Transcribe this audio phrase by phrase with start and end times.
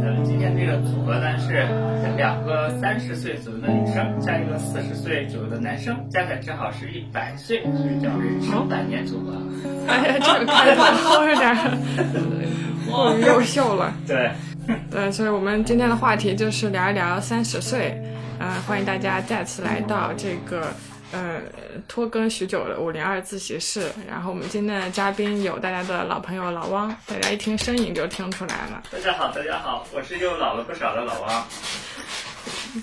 [0.00, 1.66] 咱们今天这个组合呢是
[2.16, 9.40] 两个三十岁左右的女生加一个四十岁左右的男生，加起来正好是一百岁，所以叫人生百年组合。
[9.86, 11.56] 哎呀，这个开头有点
[12.90, 13.94] 过于优秀了。
[14.06, 14.32] 对，
[14.90, 18.02] 对，所以我们今天的话题就是聊一聊三十岁。
[18.38, 20.66] 呃，欢迎大家再次来到这个
[21.12, 21.40] 呃
[21.86, 23.92] 拖更许久的五零二自习室。
[24.08, 28.82] 然后我们今天的嘉宾有大家的老朋友老汪，大家一听声音就听出来了。
[28.90, 31.46] 大家好，大家好，我是又老了不少的老汪。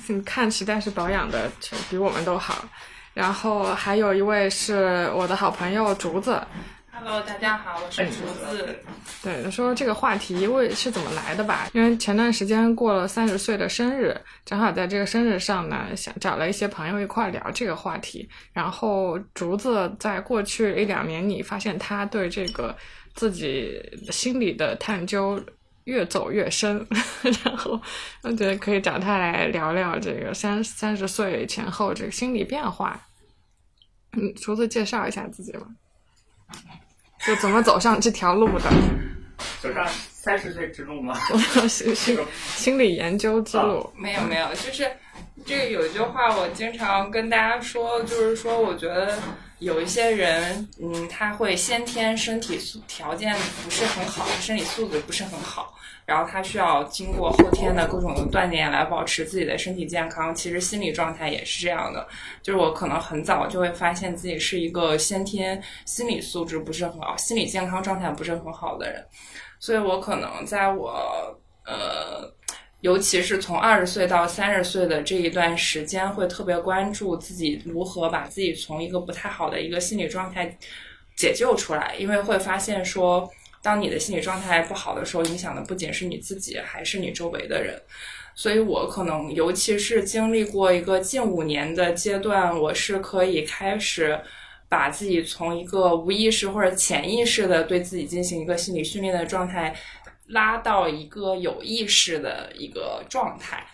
[0.08, 1.52] 你看，实在是保养的
[1.90, 2.64] 比我们都好。
[3.14, 6.42] 然后还有一位是我的好朋友竹子。
[7.02, 8.78] Hello，大家好，我是竹子。
[9.24, 11.70] 对，说这个话题为是怎么来的吧？
[11.72, 18.28] 因为前段时间过了三十岁的生日，正好在这个生日上呢，想找了一些朋友一块聊这个话题。
[18.52, 22.76] 然后竹子在过去一两年里，发现他对这个
[23.16, 25.42] 自己心理的探究
[25.86, 26.86] 越走越深，
[27.46, 27.80] 然后
[28.24, 33.00] 我觉得可以找他来聊聊这个三三十岁前后这个心理变化。
[34.12, 35.62] 嗯，竹子介绍一下自己吧。
[37.26, 38.70] 就怎么走上这条路的？
[39.62, 41.18] 走上三十岁之路吗？
[41.68, 42.18] 心心
[42.56, 43.92] 心理研究之路？
[43.96, 44.90] 没有没有，就是
[45.46, 49.18] 这个有一句话我经常跟大家说，就是说我觉得
[49.60, 55.74] 有一些人，嗯，他会先天身体素条件不是很好，身体素质不是很好，
[56.06, 60.34] 然后他需要经过后天的各种锻炼来保持自己的身体健康。
[60.34, 62.08] 其实心理状态也是这样的，
[62.42, 69.06] 就是我可能很早就会发现自己是一个先天心理素质不是很好、心理健康状态不是很好的人，
[69.60, 72.34] 所以我可能在我呃。
[72.82, 80.58] 尤其是从二十岁到三十岁的这一段时间，会特别关注自己如何把自己从一个不太好的一个心理状态
[81.18, 83.30] 解救出来，因为会发现说，
[83.62, 87.82] 当你的心理状态不好的时候，影响的不仅是你自己，还是你周围的人。
[88.34, 94.18] 所以我可能，尤其是经历过一个近五年的阶段，我是可以开始
[94.70, 99.76] 把自己从一个无意识或者潜意识的对自己进行一个心理训练的状态。
[100.30, 103.66] 拉到一个有意识的一个状态，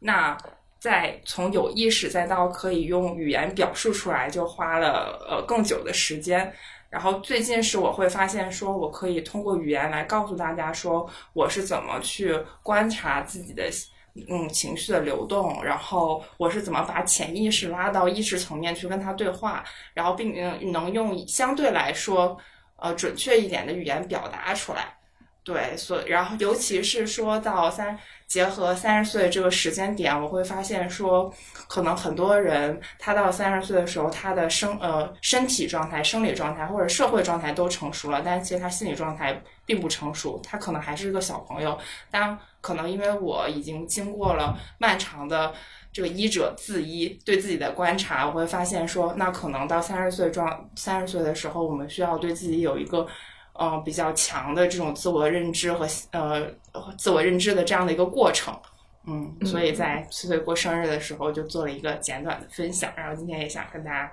[0.00, 0.36] 那
[0.78, 6.52] 再从有意识再到可以用语言表述出来，就花了呃更久的时间。
[6.88, 13.64] 然后最近是我会发现，说我可以通过语言来告诉大家，说我是怎么去观察自己的
[14.30, 20.32] 嗯情绪的流动，然后我是怎么把潜意识拉到意识层面去跟他对话，然后并
[20.72, 22.38] 能用相对来说
[22.76, 24.97] 呃准确一点的语言表达出来。
[25.48, 31.32] 对，所然后尤其是说到三，结合三十岁这个时间点，我会发现说，
[31.66, 41.78] 可能很多人他到三十岁的时候，他的生呃身体状态、生理状态或者社会状态都成熟了，但其实他心理状态并不成熟，他可能还是个小朋友。
[42.10, 45.54] 但可能因为我已经经过了漫长的
[45.90, 53.06] 这个医者自医对自己的观察，我会发现说，那可能到三十岁状三十岁的时候，我们需要对自己有一个。
[53.58, 56.48] 嗯、呃，比较强的这种自我认知和呃
[56.96, 58.56] 自我认知的这样的一个过程，
[59.06, 64.12] 嗯，所以在翠翠过生日的时候就做了一个简短的分享，然后今天也想跟大家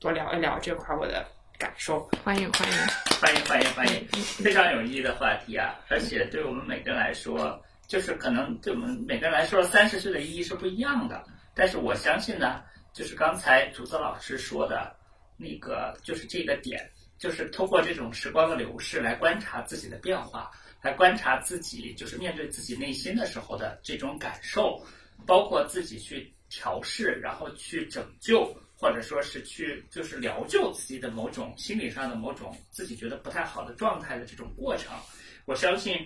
[0.00, 1.24] 多聊一聊这块我的
[1.58, 2.08] 感受。
[2.24, 2.74] 欢迎欢迎
[3.20, 4.08] 欢迎欢迎欢迎，
[4.42, 5.74] 非常有意义的话题啊！
[5.88, 11.22] 而且对我们每个人来说，就是可能对我们每个人来说，三十岁的意义是不一样的。
[11.54, 12.62] 但是我相信呢，
[12.92, 14.94] 就是刚才竹子老师说的
[15.36, 16.80] 那个，就是这个点。
[17.18, 24.80] 就是通过这种时光的流逝来观察自己的变化，来观察自己，就是面对自己内心的时候的这种感受，
[25.26, 34.96] 包括自己去调试，然后去拯救，或者说是去就是疗救自己的某种心理上的某种自己觉得不太好的状态的这种过程。
[35.44, 35.96] 我相信，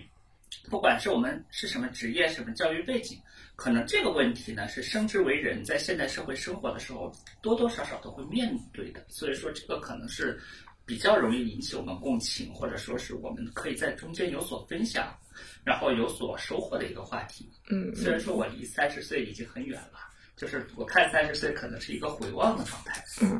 [0.67, 3.19] 不管是我们是什么职业、什么教育背景，
[3.55, 9.05] 可能这个问题呢是生之为人，在现代社会生活的时候多多少少都会面对的。
[9.07, 10.41] 所以说，这个可能是。
[10.85, 15.15] 比较容易引起我们共情，或者说是我们可以在中间有所分享，
[15.63, 17.49] 然后有所收获的一个话题。
[17.69, 19.99] 嗯，虽然说我离三十岁已经很远了，
[20.35, 23.01] 就是我看三十岁可能是一个回望的状态。
[23.21, 23.39] 嗯，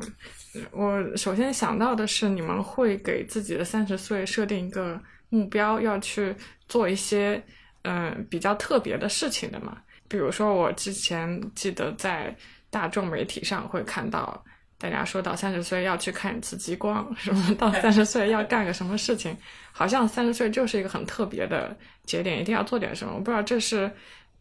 [0.72, 4.98] 我首先想到的是，你们会给自己的三十岁设定一个
[5.28, 6.34] 目标，要去
[6.66, 7.34] 做一些
[7.82, 9.82] 嗯、呃、比较特别的事情的嘛？
[10.08, 12.34] 比如说，我之前记得在
[12.70, 14.42] 大众媒体上会看到。
[14.84, 19.34] 大家说到三十岁要去看一次极光，什么到三十岁要干个什么事情，
[19.72, 23.14] 好像三十岁就是一个很特别的节点，一定要做点什么。
[23.14, 23.90] 我不知道这是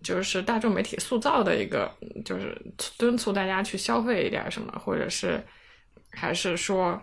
[0.01, 1.89] 就是大众媒体塑造的一个，
[2.25, 2.61] 就是
[2.97, 5.41] 敦促大家去消费一点什么，或者是
[6.11, 7.01] 还是说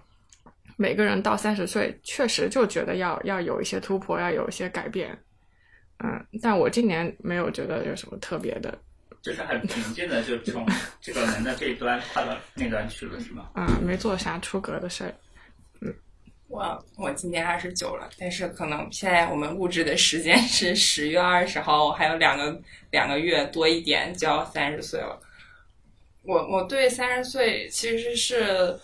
[0.76, 5.18] 每个人到三十岁确实就觉得要要有一些突破，要有一些改变？
[6.04, 8.78] 嗯，但我今年没有觉得有什么特别的。
[9.22, 10.66] 就是很平静的，就从
[10.98, 13.50] 这个门的这一端跨到那端去了，是吗？
[13.54, 15.14] 嗯，没做啥出格的事儿。
[15.82, 15.94] 嗯，
[16.48, 22.58] 我我今年二十九了，但是可能现在我们录制的时间是十月二十号，我还有两个
[22.90, 25.20] 两个月多一点就要三十岁了。
[26.22, 28.74] 我我对三十岁其实是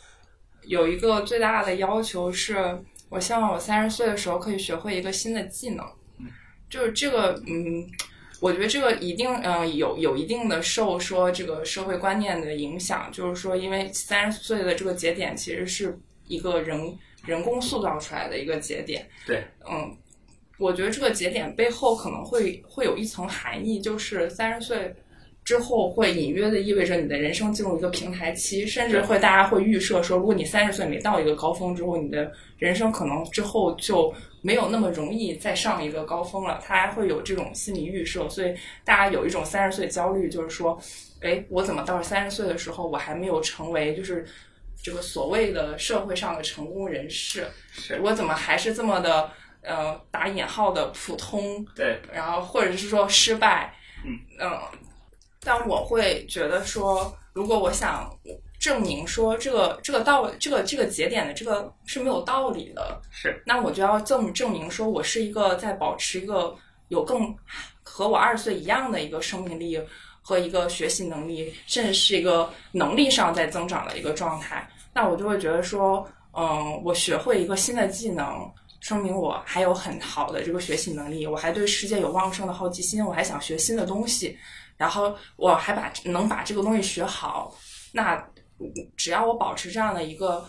[0.64, 2.78] 有一个最大的要求，是
[3.08, 5.86] 我希望我三十岁的时候可以学会一个新的技能。
[6.68, 7.88] 就是这个，嗯。
[8.46, 15.98] 我觉得这个一定，嗯，有有一定的受说这个社会观念的影响，就是说，因为三十岁的这个节点其实是
[16.28, 19.04] 一个人人工塑造出来的一个节点。
[19.26, 19.92] 对，嗯，
[20.58, 24.94] 我觉得这个节点背后可能会会有一层含义，就是三十岁
[25.44, 34.14] 之后会隐约的意味着你的人生进入一个平台期，甚至会大家会预设说，如果你三十岁没到一个高峰之后，你的人生可能之后就。
[34.46, 38.54] 没有那么容易再上一个高峰了，他会有这种心理预设，所以
[38.84, 40.80] 大家有一种三十岁焦虑，就是说，
[41.20, 44.24] 哎，我怎么到三十岁的时候，我还没有成为就是
[44.80, 47.48] 这个所谓的社会上的成功人士？
[47.72, 49.28] 是我怎么还是这么的
[49.62, 51.66] 呃打引号的普通？
[51.74, 53.74] 对，然后或者是说失败？
[54.04, 54.60] 嗯嗯，
[55.40, 58.08] 但我会觉得说，如果我想。
[58.66, 66.52] 证明说这个这个道这个这个节点的这个是没有道理的，是那我就要证证明说我是一个在保持一个
[66.88, 67.32] 有更
[67.84, 69.80] 和我二十岁一样的一个生命力
[70.20, 74.68] 和一个学习能力，甚至是一个能力上在增长的一个状态。
[74.92, 84.36] 那我就会觉得说，嗯，我学会一个新的技能，说明我还有很好的这个学习能力，我还对世界有旺盛的好奇心，我还想学新的东西，
[84.76, 87.54] 然后我还把能把这个东西学好，
[87.92, 88.20] 那。
[88.96, 90.44] 只要我保持这样的一个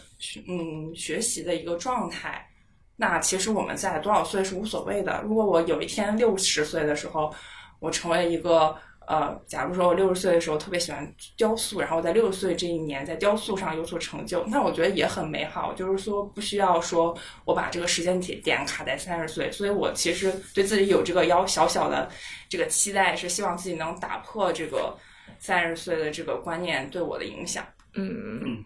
[0.48, 2.48] 嗯学习的一个状态，
[2.96, 5.22] 那其实我们在多少岁是无所谓的。
[5.24, 7.34] 如果我有一天六十岁的时候，
[7.80, 8.76] 我成为一个
[9.08, 15.74] 呃，假如说我六十岁的时候特别喜欢雕塑，然后在六十岁这一年在雕塑上有所成就，那我觉得也很美好。
[15.74, 22.10] 就是说不需要说我把这个时间点点卡在三十岁，所以我其实对自己有这个要小小的
[22.50, 24.94] 这个期待，是希望自己能打破这个
[25.40, 27.66] 三十岁的这个观念对我的影响。
[28.06, 28.66] 嗯嗯，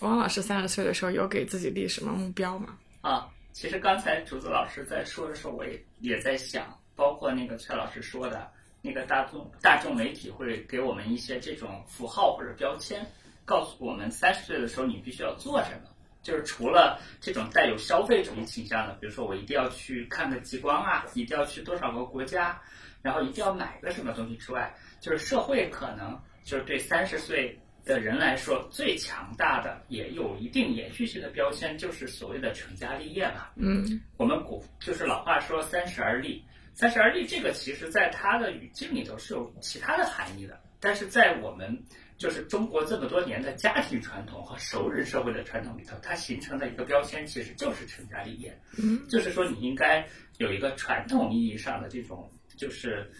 [0.00, 2.76] 王老师三十岁的时候有给自己立什么目标吗？
[3.00, 8.50] 啊，其实刚才竹子老师在说的时候，我也也在想，包括那个蔡老师说的，
[8.82, 13.06] 那个大众大众媒体会给我们一些这种符号或者标签，
[13.44, 15.90] 告诉我们三十岁的时候你必须要做什么。
[16.20, 22.60] 就是除了这种带有消费主义倾向的，比如说我一定要去看个极光啊，一定要去多少个国家，
[23.02, 27.58] 然后一定要买个什么东西之外，就是社会可能就是对三十岁。
[27.88, 33.48] 的人来说，最强大的也有一定延续性的标签，就是所谓的成家立业嘛。
[33.56, 36.44] 嗯，我们古就是老话说“三十而立
[36.74, 41.82] ”，“三十而立”这个其实在它的语境里头是有其他的含义的，但是在我们
[42.18, 48.54] 就是中国这么多年的家庭传统和熟人社会的传统里头，它形成的一个标签其实就是成家立业。
[48.76, 50.06] 嗯，就是说你应该
[50.36, 53.10] 有一个传统意义上的这种就是。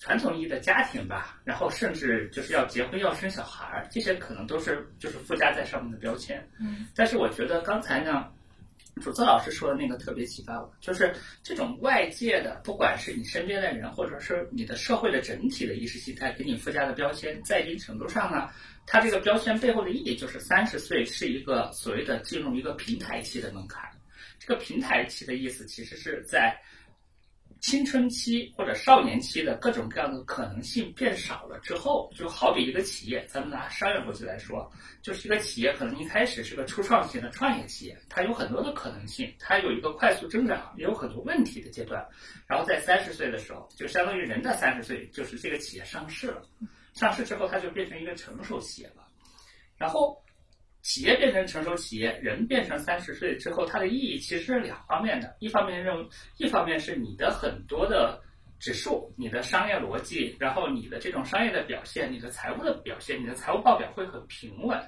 [0.00, 6.42] 传统意义的家庭吧，然后甚至就是要结婚要生小孩儿，这些可能都是就是附加在上面的标签。
[6.58, 8.26] 嗯，但是我觉得刚才呢，
[9.02, 18.48] 主策老师说的那个特别启发我，就是这种外界的，不管是你身边的人，或者是你的社会的整体的意识形态给你附加的标签，在一定程度上呢，
[18.86, 23.86] 它这个标签背后的意义就是三十岁是一个所谓的进入一个平台期的门槛。
[24.38, 26.58] 这个平台期的意思其实是在。
[27.60, 34.70] 青春期或者少年期的各种各样的可能性变少了之后，就好比一个企业，咱们拿商业逻辑来说，
[35.02, 42.02] 就是一个企业可能一开始是个初创型的创业企业，它有很多的可能性，它有一个快速增长，也有很多问题的阶段。
[42.46, 46.42] 然后在三十岁的时候，就相当于人的三十岁，就是这个企业上市了。
[46.94, 49.06] 上市之后，它就变成一个成熟企业了。
[49.76, 50.20] 然后。
[50.82, 55.36] 企业变成成熟企业，人变成三十岁之后，它的意义其实是两方面的。
[55.38, 56.08] 一方面认为，
[56.38, 58.18] 一方面是你的很多的
[58.58, 64.80] 指数、你的商业逻辑，然后你的这种商业的表现、你的财务的表现、你的财务报表会很平稳。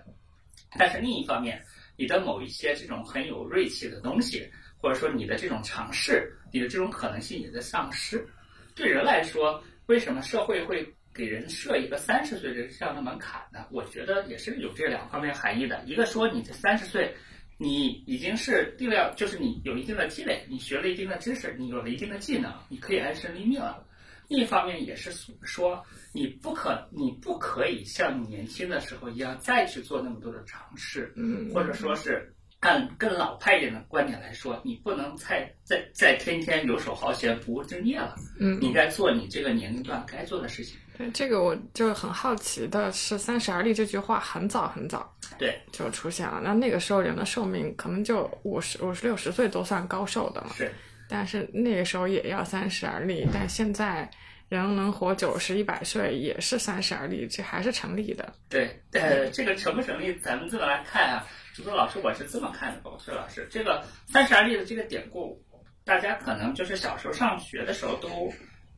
[0.78, 1.62] 但是另一方面，
[1.96, 8.26] 你的某一些这种很有锐气的东西，或者说你的这种尝试、你的这种可能性也在丧失。
[8.75, 10.90] 对人来说，为什么社会会？
[11.14, 13.66] 给人设一个三十岁的这样的门槛呢？
[13.71, 15.83] 我觉得也是有这两方面含义的。
[15.87, 17.14] 一个说你这三十岁，
[17.59, 23.85] 你已经是定量，就是你有一定的积累，你学了一定的知识，你有了一定的技能，你可以安身立命了。
[24.28, 40.78] 另一方面也是说你不可你不可以像你年轻的时候一样再去做那么多的尝试，嗯，或者说是按更老派一点的观点来说，你不能再再再天天游手好闲不务正业了，嗯，你该做你这个年龄段该做的事情。
[41.02, 50.73] 对这个我就很好奇的是，“三十而立”这句话很早很早对就出现了，那那个时候人的寿命可能就五十五十六十岁都算高寿的嘛，是。
[51.09, 54.09] 但是那个时候也要三十而立，但现在
[54.49, 58.32] 人能活九十一百岁也是三十而立，这还是成立的。
[58.49, 61.26] 对，呃，这个成不成立，咱们这么来看啊。
[61.54, 65.38] 主播老师，我是这么看的，宝石老师，这个三十而立的这个典故，
[65.85, 68.32] 大家可能就是小时候上学的时候都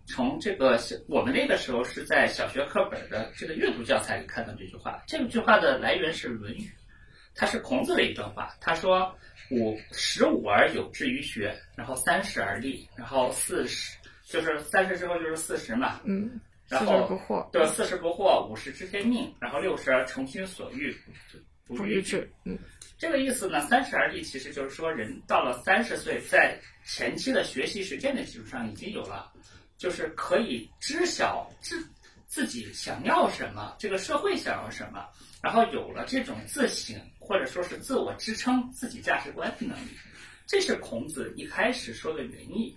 [0.06, 5.02] 从这个我们那个时候是在小学课本的这个阅读教材里看到这句话。
[5.06, 6.60] 这句话的来源是《论语》，
[7.34, 8.54] 它是孔子的一段话。
[8.60, 9.16] 他说
[9.50, 16.00] ：“五十五而有志于学，然后三十而立，然后四十就是三十之后就是四十嘛。
[16.04, 20.94] 嗯，四十然后不惑，对，四十不惑，五十知天命，然后六十而从心所欲，
[21.66, 21.84] 不。
[21.84, 22.30] 逾矩。
[22.44, 22.58] 嗯
[22.96, 26.56] 这个意思呢，三十而立，其实就是说，人到了三十岁，在
[26.86, 29.30] 前期的学习实践的基础上，已经有了，
[29.84, 31.86] 就是可以知晓自
[32.26, 35.06] 自己想要什么，这个社会想要什么，
[35.42, 39.90] 然后有了这种自省或者说是自我支撑自己价值观的能力。
[40.46, 42.74] 这是孔子一开始说的原意。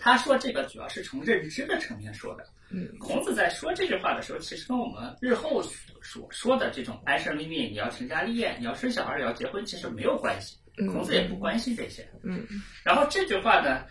[0.00, 2.44] 他说这个主要是从认知的层面说的。
[2.70, 5.62] 嗯，孔子在说这句话的时候，其实跟我们日后
[6.02, 10.56] 所说的这种安身立命，你要成家立业，你要生小孩，你要结婚，其实没有关系。
[10.78, 12.04] 嗯孔子也不关心这些。
[12.24, 12.44] 嗯
[12.82, 13.84] 然后这句话呢，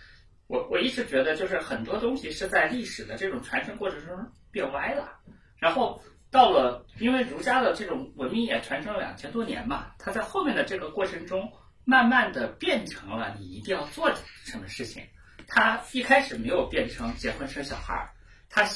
[0.48, 4.16] 我我一直觉得，就是很多东西是在历史的这种传承过程中
[4.52, 5.20] 变歪了，
[5.58, 11.52] 然后到了，因为儒家的这种文明也传承了两千多年嘛，它在后面的这个过程中，
[11.84, 14.12] 慢慢的变成了你一定要做
[14.44, 15.04] 什么事情。
[15.48, 18.10] 它一开始没有变成结婚生小孩儿，
[18.50, 18.68] 它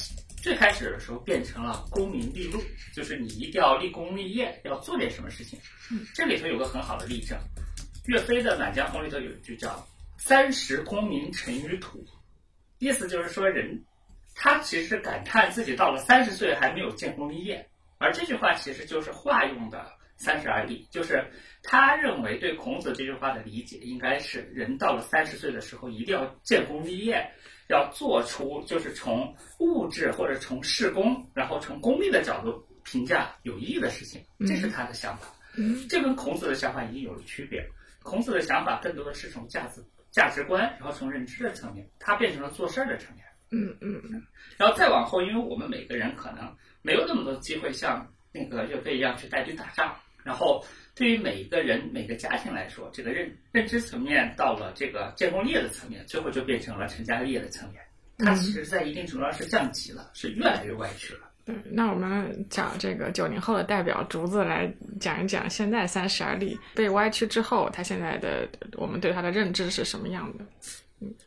[0.42, 2.62] 最开始的时候变成了功名利禄，
[2.94, 5.60] 就是你一定要立功立业，要做点什么事情。
[6.14, 7.38] 这里头有个很好的例证，
[8.06, 9.86] 岳飞的《满江红》里头有一句叫
[10.20, 12.06] “三十功名尘与土”，
[12.78, 13.84] 意思就是说人
[14.36, 21.26] 他其实感叹自己到了三十岁还没有建功立业，而这句话其实就是化用的“三十而立”，就是
[21.64, 27.26] 他认为对孔子这句话的理解应该是人到了三十岁的时候一定要建功立业，
[27.70, 35.28] 要做出就是从物质或者从事功，然后从功利的角度评价有意义的事情，这是他的想法。
[35.58, 35.88] 嗯。
[35.90, 37.66] 这跟孔子的想法已经有了区别。
[38.04, 43.26] 孔子的想法更多的是从价值价值观，然后从认知的层面，它变成了做事儿的层面。
[43.52, 44.24] 嗯嗯
[44.58, 50.64] 然后再往后，因为我们每个人可能没有那么多机会像那个岳飞一样去带军打仗，然后
[50.94, 57.82] 对于每一个人、每个家庭来说，这个认认知层面到了这个建功立业的层面，最后就变成了成家立业的层面。
[58.20, 61.29] 它其实，在一定程度上是降级了，是越来越歪曲了。
[61.72, 70.46] 那我们讲这个九零后的代表竹子来讲一讲，现在三十而立被歪曲之后，他现在的我们对他的认知是什么样的？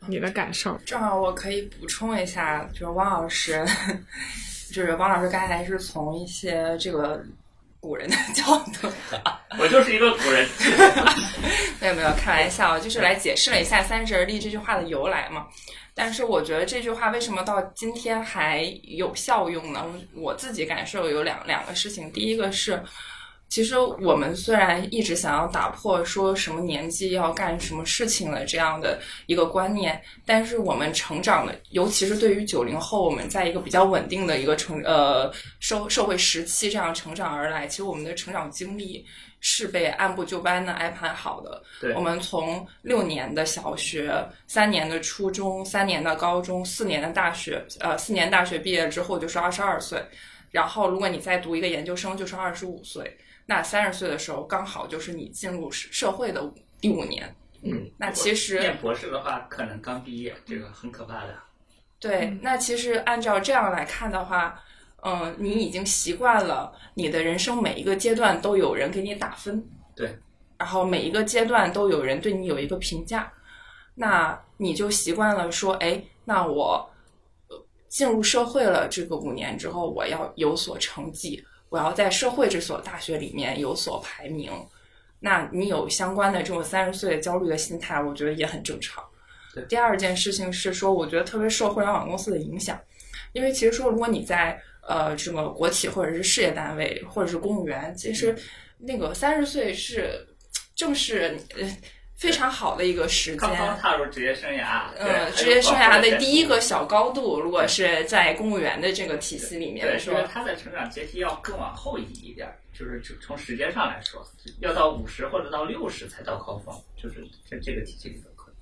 [0.06, 0.76] 你的感受？
[0.84, 3.64] 正好我可以补充一下，就是汪老师，
[4.70, 7.24] 就是汪老师刚才是从一些这个
[7.82, 8.88] 古人的 角度，
[9.58, 10.48] 我就是一个古人，
[11.80, 15.48] 没有没有开玩笑，就是来解释了一下“三十而立”这句话的由来嘛。
[15.92, 19.84] 但是我觉得这句话为什么到今天还有效用呢？
[20.14, 22.80] 我自己感受有两两个事情，第一个是。
[23.52, 35.30] 其实我们虽然一直想要打破说什么年纪要干什么事情了这样的一个观念，但是我们成长的，尤其是对于九零后，我们在一个比较稳定的一个成呃
[35.60, 39.04] 社社会时期这样成长而来，其实我们的成长经历
[39.40, 41.62] 是被按部就班的安排好的。
[41.78, 44.14] 对我们从六年的小学、
[44.46, 50.02] 三年的初中、三年的高中、四年的大学，呃，四年大学毕业之后就是二十二岁，
[50.50, 53.14] 然后如果你再读一个研究生，就是二十五岁。
[53.52, 57.36] 那三十岁的时候，刚好就是你进入社会的第五年。
[57.62, 61.34] 嗯，那其实念博士的话，可能刚毕业，这个很可怕的。
[62.00, 64.58] 对，那其实按照这样来看的话，
[65.02, 69.62] 嗯、你已经习惯了你的人生每一个阶段都有人给你打分，
[69.94, 70.18] 对，
[70.56, 73.30] 然后每一个阶段都有人对你有一个评价，
[73.94, 76.90] 那你就习惯了说，哎，那我
[77.48, 84.52] 呃进入社会了这个五年之后，我要有所成绩，我要在社会这所大学里面有所排名。
[85.20, 89.02] 那你有相关的这种三十岁的焦虑的心态，我觉得也很正常。
[89.54, 92.78] 对第二件事情是说，我觉得特别受互联网公司的影响，
[93.32, 98.36] 因为其实说，如果你在呃这个国企或者是事业单位或者是公务员，其实
[98.76, 100.26] 那个三十岁是
[100.74, 101.66] 正是呃
[102.22, 103.76] 非常好的一个时间刚刚。
[103.76, 114.24] 踏入职业生涯，对还呃，职业生涯的第一个小高度，如果是在公务员的这个体系里面来，说他的成长阶梯要更往后移一点儿，就是从从时间上来说，
[114.60, 118.54] 要到五十或者到六十才到高峰，就是在这个体系里头可能。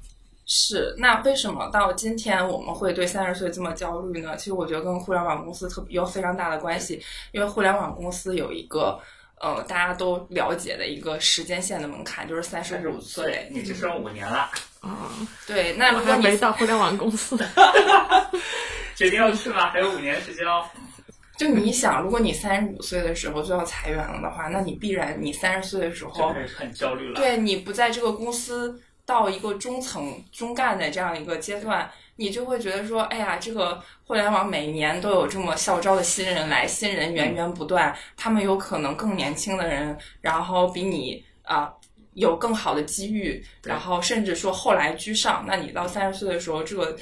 [0.46, 4.34] 是，那为什么到今天我们会对三十岁这么焦虑呢？
[4.38, 7.02] 其实我觉得跟互联网公司特别有非常大的关系，
[7.32, 8.98] 因为互联网公司有一个
[9.40, 15.10] 呃大家都了解的一个时间线的门槛，就是三十五五岁岁。，你只剩五年了，啊，
[15.46, 17.36] 对，那我如果你还没到互联网公司。
[18.94, 19.70] 决定要去吗？
[19.70, 20.64] 还有五年时间哦。
[21.38, 27.14] 就你想，如果你三十五岁的时候就要裁员了的话，那你必然你三十岁的时候就，是很焦虑了。
[27.14, 41.72] 对你不在这个公司到一个中层中干的这样一个阶段，你就会觉得说，哎呀，这个互联网每年都有这么校招的新人来，新人源源不断，他们有可能更年轻的人，然后比你啊。
[42.14, 46.94] 有更好的机遇，然后甚至说后来居上，那你到三十岁的时候，这个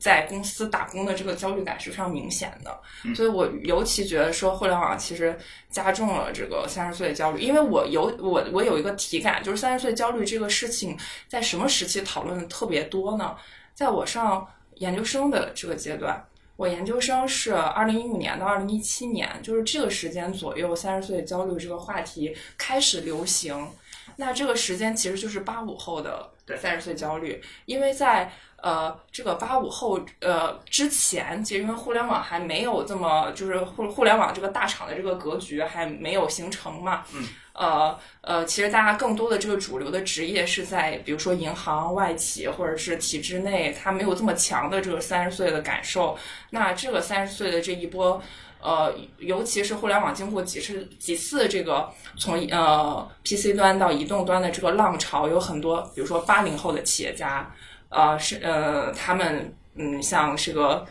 [0.00, 2.80] 在公司打工的这个焦虑感是非常明显的。
[3.04, 5.38] 嗯所以我尤其觉得说互联网其实
[5.68, 10.96] 加重了这个三十岁的焦虑，因为我有我我有一个体感，就是三十岁焦虑这个事情
[11.28, 13.36] 在什么时期讨论的特别多呢？
[13.74, 14.44] 在我上
[14.76, 16.24] 研究生的这个阶段，
[16.56, 23.68] 我研究生是二零一五年到二零一七年，就是这个时间左右，三十岁焦虑这个话题开始流行。
[24.16, 26.56] 那这个时间其实就是八五后的对。
[26.56, 46.18] 三十岁焦虑，因为在呃这个八五后呃之前，其实因为互联网还没有这么就是互互联网这个大厂的这个格局还没有形成嘛，嗯，呃呃，其实大家更多的这个主流的职业是在比如说银行、外企或者是体制内，他没有这么强的这个三十岁的感受。
[46.50, 48.20] 那这个三十岁的这一波。
[48.66, 57.54] 呃，尤其是互联网经过几次几次这个从呃 PC 端到移动端的这个浪潮，有很多，比如说八零后的企业家，
[57.90, 60.82] 呃是呃他们嗯像这个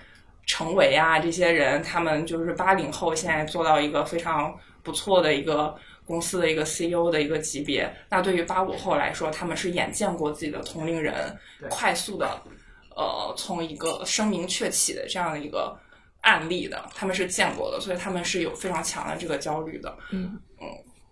[0.45, 4.53] 程维啊这些人，他们就是八零后现在做到一个非常
[4.83, 5.75] 不错的一个
[6.05, 7.93] 公司的一个 CEO 的一个级别。
[8.09, 11.35] 那对于八五后来说，他们是眼见过自己的同龄人
[11.69, 12.41] 快速的
[12.95, 15.77] 呃从一个声名鹊起的这样的一个。
[16.23, 19.93] 案例的，他们是见过的，所以他们是有非常强的这个焦虑的。
[20.11, 20.67] 嗯嗯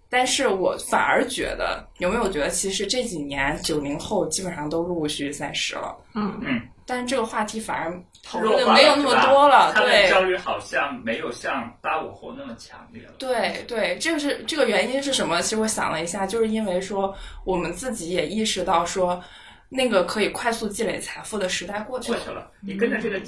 [0.09, 9.73] 但是我反而觉得，有没有觉得其实这几年九零后基本上都陆陆续续三十了，嗯嗯但是这个话题反而讨论的没有那么多了。
[9.73, 13.13] 对焦虑好像没有像八五后那么强烈了。
[13.17, 15.41] 对对，这个是这个原因是什么？
[15.41, 19.23] 其实我想了一下，就是因为说我们自己也意识到说，
[19.69, 22.17] 那个可以快速积累财富的时代过去了。
[22.17, 23.21] 过去了，你跟着这个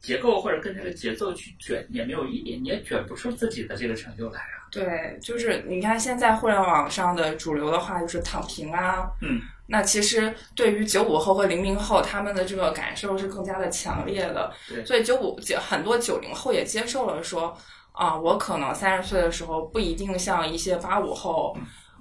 [0.00, 4.70] 结构或者跟着这个节奏去卷也没有意义，你也卷不出自己的这个成就来啊。
[4.70, 14.52] 对，就是你看现在互联网上的主流的话就是躺平啊，嗯，那其实对于九五后和零零后，他们的这个感受是更加的强烈的。
[14.68, 17.56] 对所以九五九很多九零后也接受了说，
[17.92, 21.56] 啊，我可能三十岁的时候不一定像一些八五后。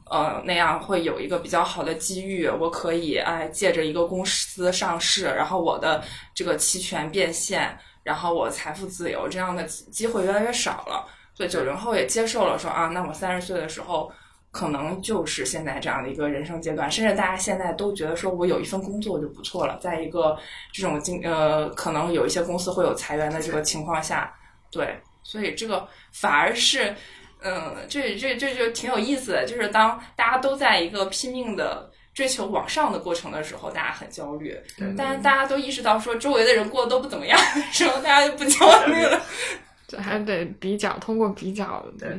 [0.07, 11.07] 呃，那样会有一个比较好的机遇，我可以哎借着一个公司上市，然后我的这个期权变现，然后我财富自由，这样的机会越来越少了。
[11.33, 14.11] 所以九零后也接受了说啊，那我三十岁的时候，
[14.55, 20.37] 可能就是现在这样的一个人生阶段，甚至大家现在都觉得说我有一份工作就不错了，在一个
[20.71, 24.33] 这种经呃，可能有一些公司会有裁员的这个情况下，
[24.71, 26.95] 对，所以这个反而是。
[27.47, 34.57] 嗯，这这这就挺有意思的，就是当大家都在一个拼命的追求往上的过程的时候，大家很焦虑。
[34.75, 39.21] 对但是大家都意识到说周围的人过得都不怎么样的时候， 大家就不焦虑了。
[39.87, 42.09] 这还得比较，通过比较，对，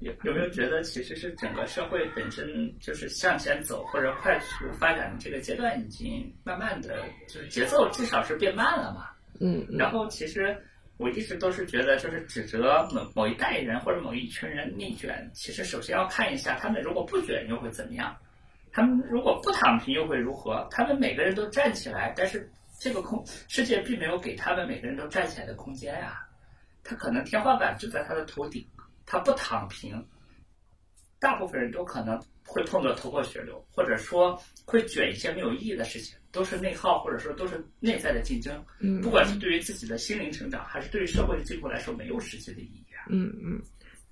[0.00, 9.10] 有有没有觉得其实是整个社会本身就是向前走或者快速发展的这个阶段，已经慢慢的就是节奏至少是变慢了嘛？
[9.40, 10.56] 嗯嗯然后其实
[10.96, 18.16] 我一直都是觉得，就是指责某某一代人或者某一群人内卷，其实首先要看一下他们如果不卷又会怎么样，
[18.72, 20.66] 他们如果不躺平又会如何？
[20.70, 26.20] 他们每个人都站起来，但是这个空世界并没有给他们每个人都站起来的空间呀、
[26.88, 28.66] 他可能天花板就在他的头顶，
[29.04, 30.02] 他不躺平，
[31.20, 38.64] 大部分人都可能会碰到头破血流，或者说会卷一些没有意义的事情，都是内耗，或者说都是内在的竞争。
[38.80, 43.04] 嗯，不管是对于自己的心灵成长，还是对于社会的进步来说，没有实际的意义啊。
[43.10, 43.60] 嗯嗯，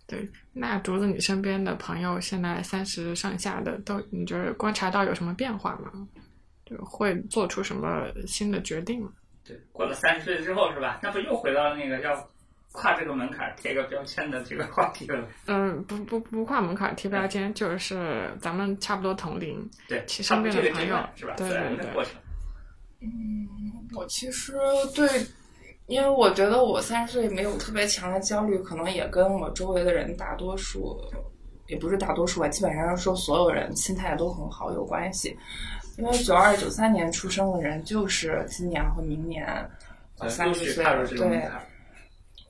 [0.06, 0.28] 对。
[0.52, 6.06] 那竹子，你身边的朋友现在三十上下的都，你觉得观察到有什么变化吗？
[6.66, 9.12] 就会做出什么新的决定吗？
[9.44, 11.00] 对，过了三十岁之后是吧？
[11.02, 12.28] 那不又回到那个叫
[12.72, 15.26] 跨这个门槛贴个标签的这个话题了。
[15.46, 21.34] 嗯，不不不跨门槛贴标签，就是咱们差不多同龄，对，其身边的这个朋友是吧？
[21.36, 22.12] 对自然对对的过程。
[23.94, 24.54] 我其实
[24.94, 25.08] 对，
[25.86, 30.98] 因为我觉得我三十岁没有特别强的焦虑，可能也跟我周围的人大多数，
[31.68, 35.36] 也不是大多数吧，基本上说所有人心态都很好有关系。
[35.96, 39.46] 因为九二九三年出生的人，就是今年和明年
[40.18, 41.65] 呃三十岁陆续踏入这个门对，槛。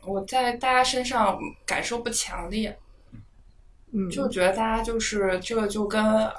[0.07, 2.79] 我在大家身上感受不强烈，
[3.92, 6.31] 嗯，就觉得大家就是这个就跟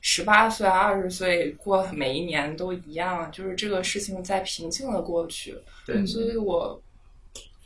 [0.00, 6.80] 十八岁、二十岁过每一年都一样，就是这个事情在平静的过去，对，所以我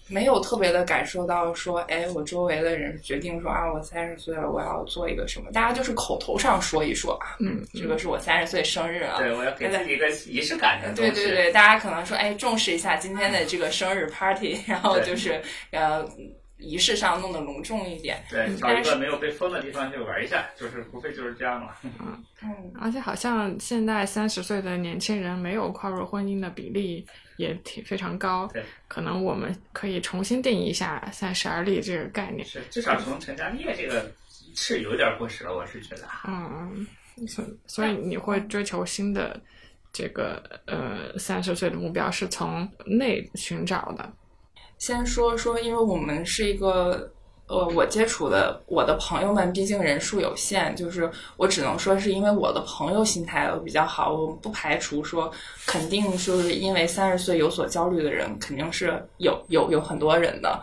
[0.09, 11.11] 没有特别的感受到说，哎，我周围的人决定说啊，我三十岁了，我要做一个什么，大家就是口头上说一说啊，嗯，这个是我三十岁生日啊，对，我要给自己一个仪式感的东西。
[11.13, 15.41] 对对对，大家可能说，哎，重视一下今天的这个生日 party， 然后就是
[15.73, 16.07] 呃，
[16.59, 18.25] 仪式上弄得隆重一点。
[18.31, 21.73] 对，找一个没有被封的地方去玩一下，就是无非就是这样嘛。
[22.43, 32.47] 嗯，而且好像现在三十岁的年轻人没有跨入婚姻的比例也挺非常高，对，可能我们可以重新定义一下三十而立这个概念。
[32.47, 34.11] 是，至少从成家立业这个
[34.55, 36.03] 是有点过时了，我是觉得。
[36.27, 36.87] 嗯，
[37.27, 39.39] 所所以你会追求新的
[39.93, 44.11] 这个呃三十岁的目标，是从内寻找的。
[44.79, 47.11] 先说说，因为我们是一个
[47.47, 55.31] 呃，我接触的我的朋友们，毕竟人数有限，就是我只能说是因为我的朋友心态比较好，我不排除说
[55.67, 60.61] 肯定就是因为三十岁有所焦虑的人，肯定是有有有很多人的，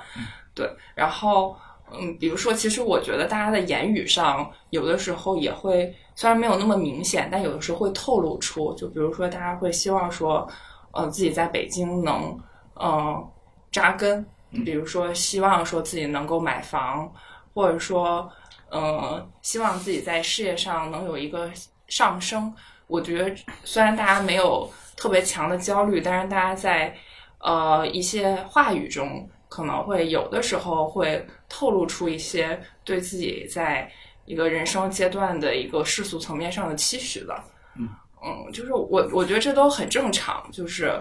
[0.54, 1.56] 对，然后。
[1.96, 10.48] 嗯，比如说，其实我觉得大家的言语上有的时候也会，虽然没有那么明显，但有的时候会透露出，就比如说大家会希望说，
[10.92, 12.36] 呃，自己在北京能，
[12.82, 13.32] 嗯、呃，
[13.74, 14.26] 扎根，
[14.64, 17.12] 比如说希望说自己能够买房，
[17.54, 18.32] 或者说，
[18.70, 21.52] 呃，希望自己在事业上能有一个
[21.90, 22.54] 上升。
[22.88, 26.96] 我觉得虽然大家没有特别强的焦虑，但是大家在
[27.40, 29.30] 呃一些话语中。
[29.50, 33.88] 可能会有的时候会透露出一些对自己在
[34.26, 37.40] 一个人生阶段的一个世俗层面上的期许的，
[37.78, 37.88] 嗯
[38.26, 41.00] 嗯，就是我我觉得这都很正常，就是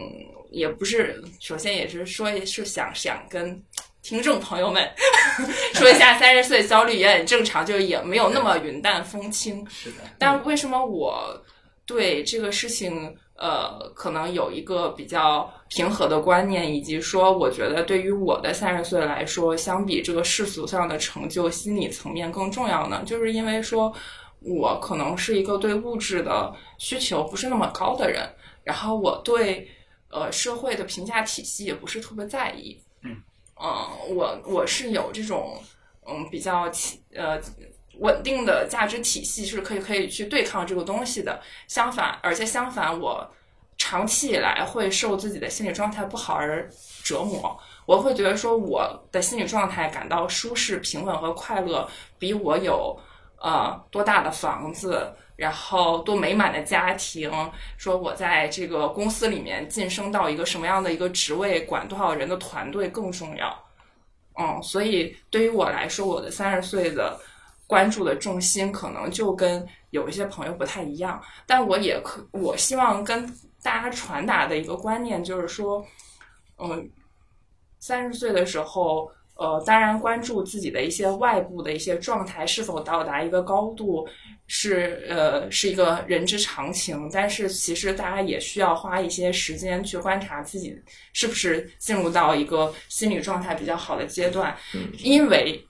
[0.00, 0.10] 嗯，
[0.50, 3.62] 也不是，首先也是说是想想跟
[4.02, 4.88] 听众朋友们
[5.74, 9.64] 说一下，三十岁焦虑也很正常，就也没有那么云淡风轻。
[9.68, 11.38] 是的，但为什么我
[11.84, 13.14] 对这个事情？
[13.42, 23.02] 呃，可能有一个比较平和的观念，以及说，我觉得对于我的三十岁来说，相比这个世俗上的成就，心理层面更重要呢？
[23.06, 23.90] 就是因为说，
[24.40, 28.28] 我可能是一个对物质的需求不是那么高的人，
[28.62, 29.66] 然后我对
[30.10, 32.78] 呃社会的评价体系也不是特别在意。
[33.02, 33.16] 嗯，
[33.60, 35.62] 嗯，我我是有这种
[36.06, 36.70] 嗯比较
[37.14, 37.40] 呃。
[37.98, 41.38] 稳定的价值体系是可以可以去对抗这个东西的。
[41.68, 43.30] 相反，而且相反，我
[43.76, 46.66] 长期以来会受自己的心理状态不好而
[47.04, 47.54] 折磨。
[47.84, 51.86] 我会觉得说，我的心理状态感到舒适、平稳和快乐，
[52.18, 52.98] 比我有
[53.36, 57.32] 呃多大的房子，然后多美满的家庭，
[57.78, 63.64] 说我在这个公司里面晋升到一个什么样的一个职位，管多少人的团队更重要。
[64.38, 67.18] 嗯，所以对于我来说，我的三十岁的。
[67.70, 73.24] 关注的重心可能就跟有一些朋友不太一样，但我也可，我希望跟
[73.62, 75.80] 大家传达的一个观念就是说，
[76.58, 76.90] 嗯，
[77.78, 84.04] 三十岁的时候，呃，当然关注自己的一些外部的一些状态是否到达一个高度，
[84.52, 90.76] 是呃是一个人之常情，但是其实大家也需要花一些时间去观察自己
[91.12, 94.56] 是不是进入到一个心理状态比较好的阶段，
[94.98, 95.64] 因为。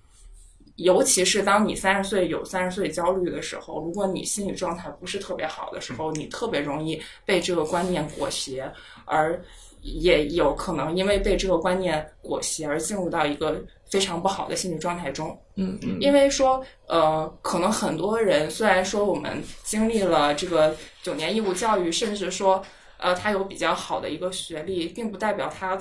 [0.77, 8.62] 尤其是当你三十岁有三十岁焦虑的时候，如果你心理状态不是特别好的时候，你特别容易被这个观念裹挟，
[9.05, 9.38] 而
[9.83, 15.38] 也有可能因为被这个观念裹挟而进入到一个非常不好的心理状态中。
[15.57, 22.62] 嗯嗯，因为说，呃，可能很多人虽然说我们经历了这个九年义务教育，甚至说，
[22.99, 25.79] 呃，他有比较好的一个学历，并不代表他，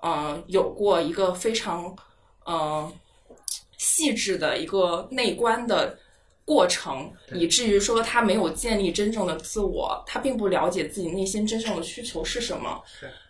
[0.00, 1.94] 呃，有过一个非常，
[2.44, 2.92] 呃。
[3.80, 5.96] 细致的一个内观的
[6.44, 12.82] 过程，以至于说他没有建立真正的自我，他并不了解自己内心真正的需求是什么。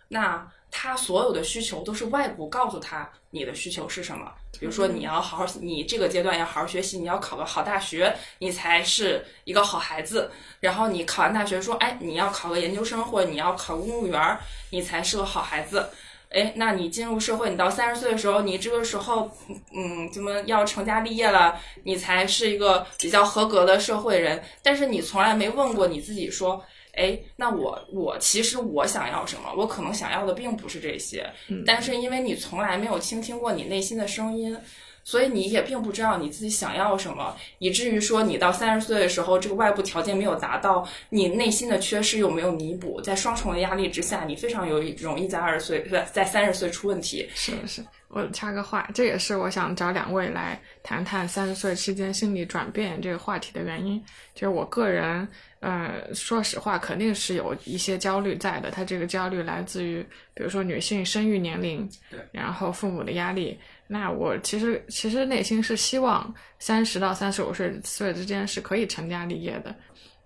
[0.09, 4.31] 那他所有的需求都是外部告诉他你的需求是什么。
[4.59, 10.29] 比如说，你要好好，你这个阶段要好好学习，你要考个好大学，你才是一个好孩子。
[10.59, 14.37] 然后你考完大学说，哎，你要考个研究生，或者你要考公务员，
[14.71, 15.89] 你才是个好孩子。
[16.29, 19.31] 哎，那你进入社会，你到三十岁的时候，你这个时候，
[19.73, 24.43] 嗯，怎么要成家立业了，你才是一个比较合格的社会人。
[24.61, 26.63] 但是你从来没问过你自己说，
[26.99, 29.53] 哎，那我我其实我想要什么？
[29.57, 31.27] 我可能想要的并不是这些，
[31.65, 34.55] 但是因为你从来没有倾听过你内心的声音。
[35.01, 47.27] 所以你也并不知道你自己想要什么，以至于说你到三十岁的时候，这个外部条件没有达到，你内心的缺失又没有弥补，在双重的压力之下，你非常有容易在二十岁不在三十岁出问题。
[47.33, 54.03] 是是，我插个话，这也是我想找两位来谈谈三十岁期间心理转变这个话题的原因。
[54.33, 55.27] 就是我个人，
[55.59, 58.71] 呃，说实话，肯定是有一些焦虑在的。
[58.71, 60.01] 他这个焦虑来自于，
[60.33, 63.59] 比如说女性生育年龄，对，然后父母的压力。
[63.85, 69.75] 那我其实其实内心是希望三十到三十五岁岁之间是可以成家立业的，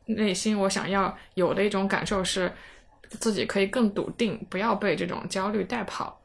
[0.06, 2.50] 内心我想要有的一种感受是
[3.10, 6.18] 自己可以更笃定，不要被这种焦虑带跑。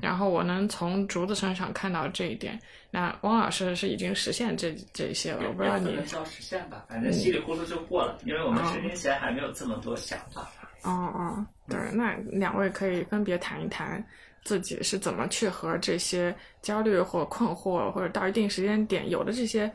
[0.00, 2.58] 然后我能从竹子身上看到这一点。
[2.90, 6.84] 那汪老师是已经实现这这些了，我不知道你能叫实现吧？
[6.88, 10.50] 反正稀里糊涂就过了，因为我们十年前还没有这么多想法。
[10.82, 14.04] 哦哦，对，那两位可以分别谈一谈。
[14.44, 19.68] 自己是怎么去和这些焦虑或困惑，或者到一定时间点有的这些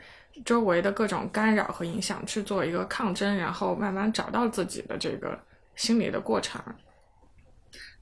[0.46, 5.38] 周围的各种干扰和影响去做一个抗争，然后慢慢找到自己的这个
[5.76, 6.62] 心理的过程。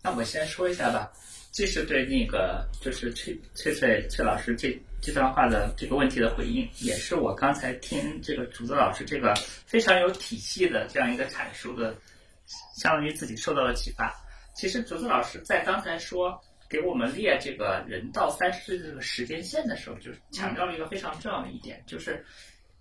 [0.04, 1.12] 那我先说一下吧，
[1.52, 9.34] 既是对那个就是崔崔崔崔老师这这段话的这个问题的回应，也是我刚才听这个竹子老师这个
[9.66, 11.96] 非常有体系的这样一个阐述的，
[12.76, 14.14] 相当于自己受到了启发。
[14.56, 16.42] 其实竹子老师在刚才说。
[16.70, 22.24] 给我们列这个人到三十岁这个时间线的时候，就强调了一个非常重要的一点，就是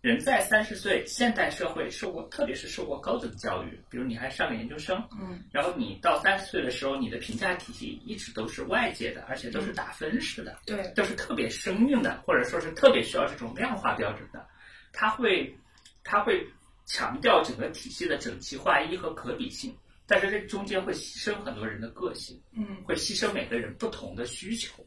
[0.01, 14.47] 人在三十岁，现代社会受过，特别是受过高等教育，比如你还上个研究生，嗯，然后你到三十岁的时候，你的评价体系一直都是外界的，而且都是打分式的，对，都是特别生硬的，或者说是特别需要这种量化标准的，
[14.93, 15.53] 它会，
[16.05, 16.47] 它会
[16.87, 19.77] 强调整个体系的整齐划一和可比性。
[20.11, 24.83] 但是这中间会牺牲很多人的个性，嗯，会牺牲每个人不同的需求。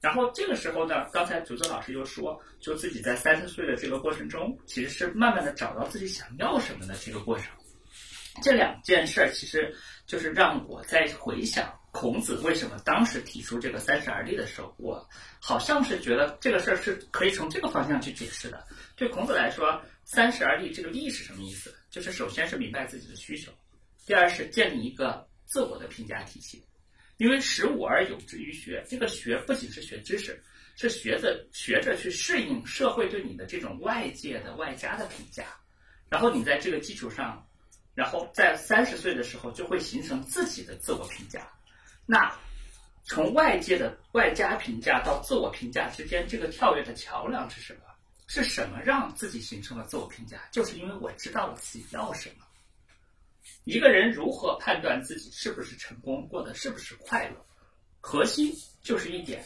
[0.00, 7.46] 然后这个时候呢，刚才竹子老师又说，就自己在三十岁的这个过程中，其实是慢慢的找到自己想要什么的这个过程。
[8.42, 9.74] 这两件事儿，其实
[10.06, 15.08] 就是让我在回想孔子为什么当时提出这个三十而立的时候，我
[15.40, 18.62] 好像是觉得这个事儿是可以从这个方向去解释的。
[18.94, 21.74] 对孔子来说，三十而立这个立是什么意思？
[21.90, 23.50] 就是首先是明白自己的需求。
[24.04, 26.62] 第二是建立一个自我的评价体系，
[27.18, 30.42] 因为识物而有之于学，这个学不仅是学知识，
[30.76, 35.44] 是学着学着去适应社会对你的这种外界的外加的评价，
[36.08, 37.46] 然后你在这个基础上，
[37.94, 41.48] 然后在三十岁的时候就会形成自己的自我评价。
[42.04, 42.30] 那
[43.04, 47.80] 从外界的外加评价到自我评价之间，这个跳跃的桥梁是什么？
[48.28, 50.36] 是什么让自己形成了自我评价？
[50.50, 52.45] 就是因为我知道了自己要什么。
[53.66, 57.36] 一个人如何判断自己是不是成功，过得是不是快乐？
[58.00, 59.44] 核心就是一点：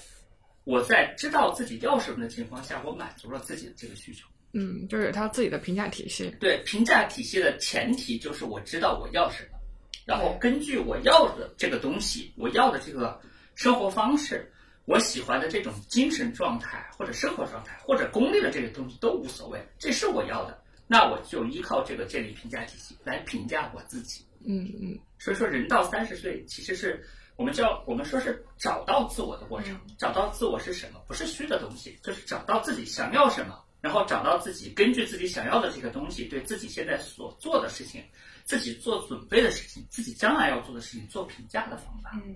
[0.64, 4.26] 我在知道自己要什么的情况下，我满足了自己的这个需求。
[4.52, 6.30] 嗯，就是有他自己的评价体系。
[6.38, 9.59] 对，评价体系的前提就是我知道我要什么，
[10.04, 13.18] 然后根据我要的这个东西，我要的这个
[13.54, 14.52] 生活方式，
[14.85, 20.59] 我喜欢的这种精神状态或者生活状态或者功利的这个东西都无所谓，这是我要的。
[20.92, 24.26] 那我就依靠这个建立评价体系来评价我自己。
[24.44, 24.98] 嗯嗯。
[25.20, 27.00] 所以说，人到三十岁，其实是
[27.37, 29.81] 我们叫我们说是找到自我的过程。
[29.96, 31.00] 找到自我是什么？
[31.07, 38.03] 不是虚的东西，就是找到自己想要什么，然后找到自己根据自己想要的这个东西，对自己现在所做的事情、
[38.44, 42.11] 自己做准备的事情、自己将来要做的事情做评价的方法。
[42.14, 42.35] 嗯。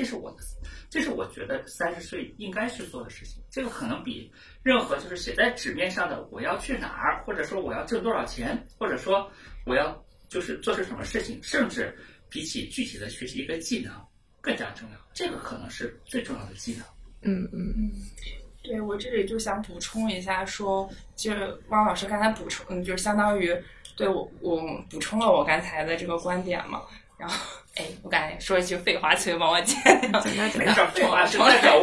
[0.00, 0.38] 这是我的，
[0.88, 3.42] 这是我觉得三十岁应该去做的事情。
[3.50, 4.32] 这个可能比
[4.62, 9.30] 任何就是写在纸面上的“我要去哪儿”或者说“我要挣多少钱”或者说
[9.66, 11.94] “我要就是做出什么事情”，甚至
[12.30, 13.92] 比起具体的学习一个技能
[14.40, 14.96] 更加重要。
[15.12, 16.82] 这个可能是最重要的技能。
[17.20, 17.92] 嗯嗯嗯，
[18.62, 23.54] 对我这里就想补充一下，说就是汪老师刚才补充，嗯，就是相当于
[23.98, 26.80] 对我我补充了我刚才的这个观点嘛。
[27.20, 27.36] 然后，
[27.76, 29.76] 哎，我刚才说一句废话，崔帮我剪
[30.10, 30.22] 掉。
[30.56, 31.78] 没事，废话是代表，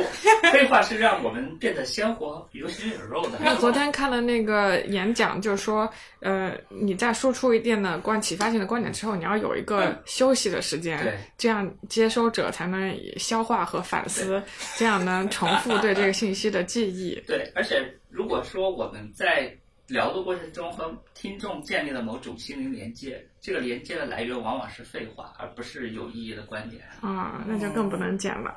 [0.52, 3.38] 废话是让我们变得鲜活、有血有肉的。
[3.46, 5.88] 那昨天看了那个演讲，就是说，
[6.22, 11.00] 呃，你在输出一定的观启发性的观点之后，你要有一个休息的时间，
[11.38, 14.42] 这样接收者才能消化和反思，
[14.76, 17.14] 这样能重复对这个信息的记忆。
[17.28, 19.56] 对，而且如果说我们在
[19.88, 26.84] 聊的过程中和听众建立了某种心灵连接，这个连接的来源往往是废话，而不是有意义的观点。
[27.02, 28.54] 啊，那就更不能剪了。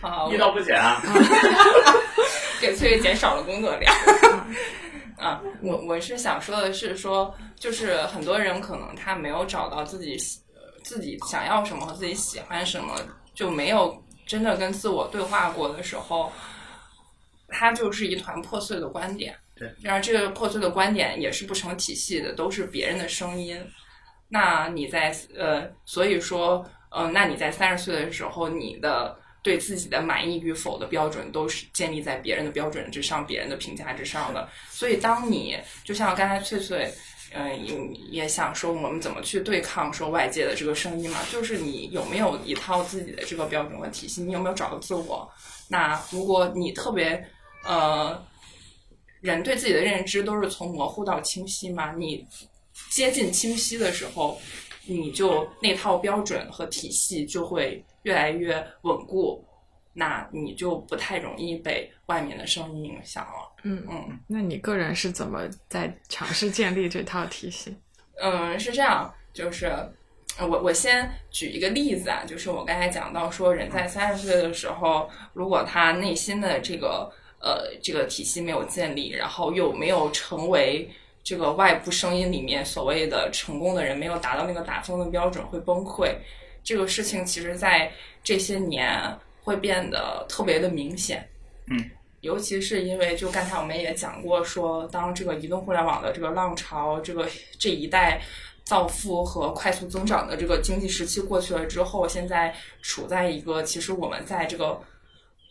[0.00, 1.00] 啊，一刀不剪啊！
[2.60, 3.94] 给翠翠减少了工作量。
[5.16, 10.40] 啊，我我是想说的是说，就是很多人可能他没有找到自己喜
[10.82, 12.96] 自己想要什么和自己喜欢什么，
[13.34, 16.32] 就没有真的跟自我对话过的时候，
[17.46, 19.36] 他就是一团破碎的观点。
[19.58, 23.58] 对，然而这个破碎的观点也是不成体系的，都是别人的声音。
[24.28, 34.48] 那你在呃，所以说，呃，那你在三十岁的时候，你的对自己的满意与否的标准都是建立在别人的标准之上、别人的评价之上的。
[34.68, 36.92] 所以，当你就像刚才翠翠，
[37.32, 37.76] 嗯、也
[38.10, 41.18] 也想说，我们怎么去对抗说外界的这个声音嘛？
[41.32, 44.22] 就是你有没有一套自己的这个标准和体系？
[44.22, 45.30] 你有没有找到自我？
[45.68, 47.22] 那如果你特别
[47.64, 48.22] 呃，
[49.20, 51.92] 人对自己的认知都是从模糊到清晰嘛？
[51.92, 52.26] 你
[52.90, 54.40] 接近清晰的时候，
[54.86, 59.44] 你就那套标准和体系就会越来越稳固，
[59.92, 63.52] 那你就不太容易被外面的声音影响了。
[63.64, 67.76] 嗯嗯那你个人是怎么在尝试建立这套体系？
[68.20, 69.66] 嗯，是这样，就是
[70.38, 80.88] 呃我我先举一个例子啊，就是我刚才讲到说，人在三十岁的时候，如果他内心的这个呃这个体系没有建立，然后又没有成为
[81.22, 86.14] 这个外部声音里面所谓的成功的人，没有达到那个打分的标准，会崩溃。
[86.62, 87.90] 这个事情其实在
[88.22, 89.00] 这些年
[89.42, 91.28] 会变得特别的明显。
[91.66, 91.90] 嗯。
[92.20, 97.28] 尤其是因为，就刚才我们也讲过说，当这个移动互联网的这个浪潮，这个
[97.60, 98.20] 这一代
[98.64, 104.80] 造富和快速增长的这个经济时期过去了之后，现在处在一个其实我们在这个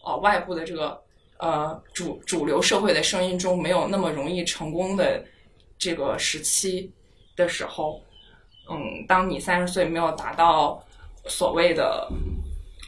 [0.03, 1.01] 呃外部的这个
[1.39, 5.23] 呃主主流社会的声音中没有那么容易成功的
[5.77, 6.91] 这个时期
[7.35, 8.01] 的时候，
[8.69, 10.83] 嗯，当你三十岁没有达到
[11.25, 12.09] 所谓的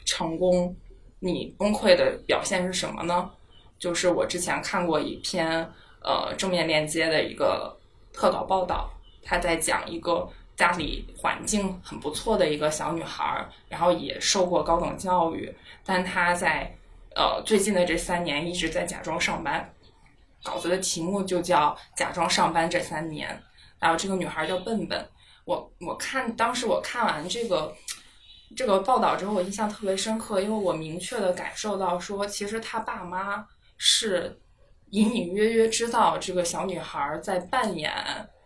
[0.06, 0.76] 成功，
[1.20, 3.30] 你崩溃的表现是什么呢？
[3.78, 5.62] 就是我之前看过一篇
[6.02, 7.78] 呃正面链接的一个
[8.12, 8.90] 特稿报道，
[9.24, 15.54] 他在讲一个家里环境很不错的一个小女孩，然后也受过高等教育，
[15.86, 16.76] 但她在
[17.16, 19.72] 呃最近的这三年一直在假装上班。
[20.42, 23.28] 稿子的题目就叫“假装上班这三年”，
[23.78, 25.06] 然后这个女孩叫笨笨。
[25.44, 27.76] 我我看当时我看完这个
[28.56, 33.46] 这个报道之后，我印象特别深刻，因为我明确的感受到说，其实她爸妈
[33.78, 34.40] 是
[34.92, 37.94] 隐隐约约知道这个小女孩在扮演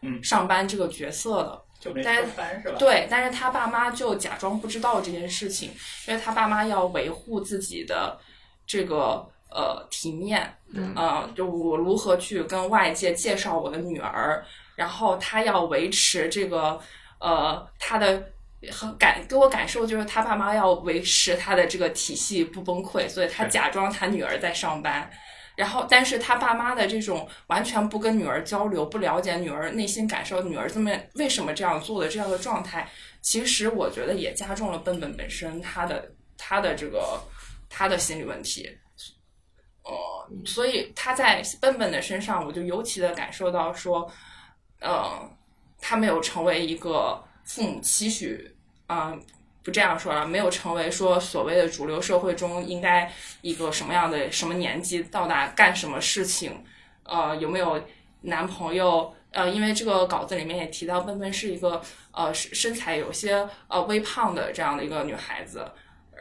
[0.02, 1.62] 嗯上班这个角色的。
[1.80, 2.16] 就没但
[2.62, 2.76] 是吧？
[2.80, 5.70] 对，但是他爸妈就假装不知道这件事情，
[6.08, 8.18] 因为他爸妈要维护自己的
[8.66, 14.44] 这个呃体面，嗯呃，就我如何去跟外界介绍我的女儿，
[14.76, 16.80] 然后她要维持这个
[17.20, 18.30] 呃她的。
[18.72, 25.12] 很感给我感受就是他爸妈要维持他的这个体系不崩溃，所以他假装他女儿在上班，
[25.58, 32.90] 然后但是他爸妈的这种完全不跟女儿交流，不了解女儿内心感受，女儿这么为什么这样做的这样的状态，
[33.22, 37.22] 其实我觉得也加重了笨笨本身他的他的这个
[37.76, 38.70] 他的心理问题。
[39.84, 39.92] 呃，
[40.46, 44.10] 所以他在笨笨的身上，我就尤其的感受到说，
[44.80, 45.30] 呃，
[45.82, 48.56] 他没有成为一个父母期许，
[48.88, 49.18] 啊、
[49.64, 56.64] 不这样说了，没有成为说所谓的主流社会中应该一个什么样的什么年纪到达干什么事情，
[57.04, 57.84] 呃，有没有
[58.22, 59.14] 男朋友？
[59.32, 61.82] 呃，因为这个稿子里面也提到，笨笨是一个
[62.12, 65.68] 呃身身材有些呃微胖的这样的一个女孩子，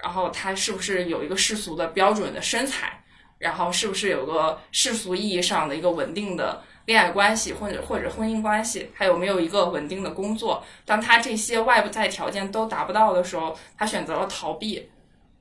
[0.03, 2.99] 然后他是不是有一个世俗的标准的身材？
[3.38, 8.88] 然后是不是有个世俗意义上的一个稳定的恋爱关系，或者或者婚姻关系？
[8.97, 10.65] 他有没有一个稳定的工作？
[10.85, 14.88] 当他这些外在条件都达不到的时候，他选择了逃避，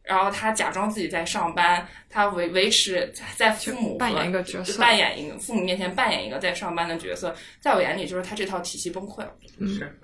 [0.02, 9.32] 然后他假装自己在上班，他维维持在父母扮演一个角色扮演一个父母面前扮演一个在上班的角色，在我眼里就是他这套体系崩溃了。
[9.68, 9.96] 是，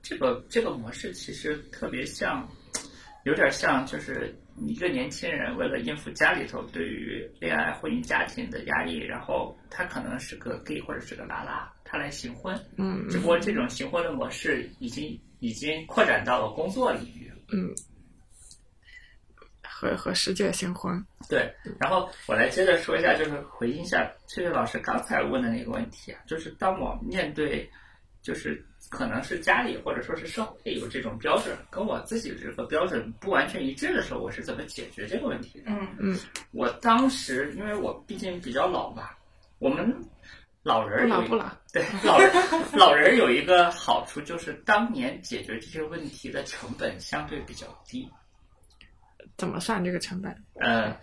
[0.00, 2.48] 这个这个模式其实特别像，
[3.24, 17.30] 有点像就是一个年轻人为了应付家里头对于恋爱、婚姻、家庭的压力，然后他可能是个 gay 或者是个拉拉，他来行婚，嗯只不过这种行婚的模式已经已经扩展到了工作领域。
[17.52, 17.74] 嗯，
[19.62, 27.68] 和和世界新婚，对，然后我来接着说一下，就是回应一下翠翠老师刚才问的那个问题啊，就是当我面对，
[28.22, 35.70] 就是可能是家里或者说是社会有这种标准，跟我自己这个标准不完全一致的时候，我是怎么解决这个问题的？
[35.70, 36.18] 嗯嗯
[36.50, 39.16] 我当时因为我毕竟比较老吧，
[39.60, 39.94] 我们
[40.64, 42.32] 老人有一不老不老，对老人
[42.72, 48.06] 老人有一个好处就是当年解决这些问题的成本相对比较低。
[49.36, 50.36] 怎么算这个成本？
[50.56, 50.94] 呃，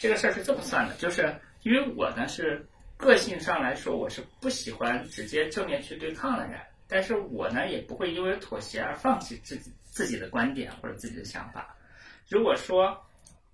[0.00, 1.32] 这个事儿是这么算的，就是
[1.62, 2.66] 因为我呢是
[2.96, 11.74] 个性上来说，我是不喜欢直接正面去对抗的人，但是我呢也不会因为妥协而放弃自己自己的观点或者自己的想法。
[12.28, 13.00] 如果说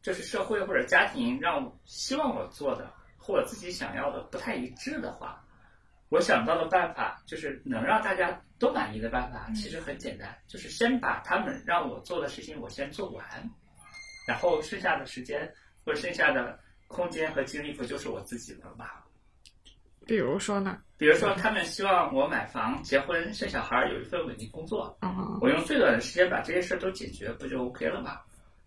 [0.03, 5.45] 这是社会或者家庭让我希望我做的和我自己想要的不太一致的话，
[6.09, 13.25] 我想到的办法就是能让大家都满意的办法，其实很简单，就是先把他们让我做的事情我先做完，
[14.27, 15.53] 然后剩下的时间
[15.85, 16.59] 或者剩下的
[16.89, 18.87] 空间和精力不就是我自己的吗？
[20.11, 20.77] 比如说呢？
[20.99, 28.19] 比如说，他们希望我买房、结婚、生小孩，有一份稳定工作，嗯，我用最短的时间把这些事儿都解决，不就 OK 了吗？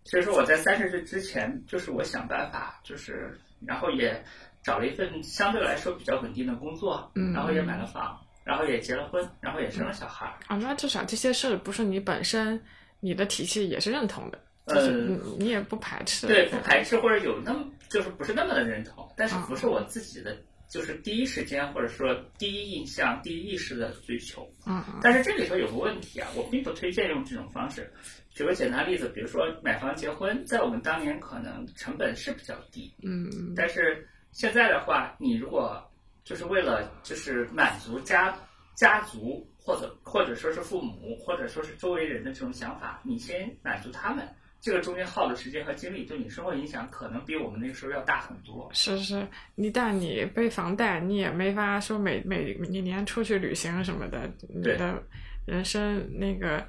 [0.04, 4.24] 所以说我在三十岁之前，就是我想办法，就是然后也
[4.62, 10.24] 找了一份相对来说比较稳定的工作，嗯然后也买了房，然后也结了婚，然后也生了小孩。
[10.46, 12.58] 啊，那至少这些事不是你本身
[13.00, 16.26] 你的体系也是认同的，就是你也不排斥。
[16.26, 20.36] 对，不排斥或者有那么就是不是那么的认同，但是不是我自己的，
[20.74, 24.44] 就是第一时间或者说第一印象、第一意识的追求。
[24.66, 27.88] 嗯嗯但是这里头有个问题啊，我并不推荐用这种方式。
[28.30, 35.80] 举个简单例子，比如说买房结婚，在我们当年可能成本是比较低，嗯嗯但是现在的话，你如果
[36.24, 38.36] 就是为了就是满足家
[38.74, 44.28] 家族或者或者说是父母或者说是周围人的这种想法，你先满足他们，
[44.64, 48.66] 这个中间耗的时间和精力对你生活影响可能比我们那个时候要大很多。
[48.72, 55.02] 是是，一旦你背房贷，你也没法说每每每年出去旅行什么的，你对的
[55.44, 56.66] 人生那个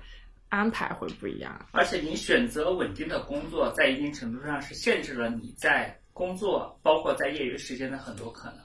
[0.49, 1.57] 安排会不一样。
[1.71, 8.59] 而且你选择稳定的工作，在一定程度上是限制了你在工作，包括在业余时间的很多可能，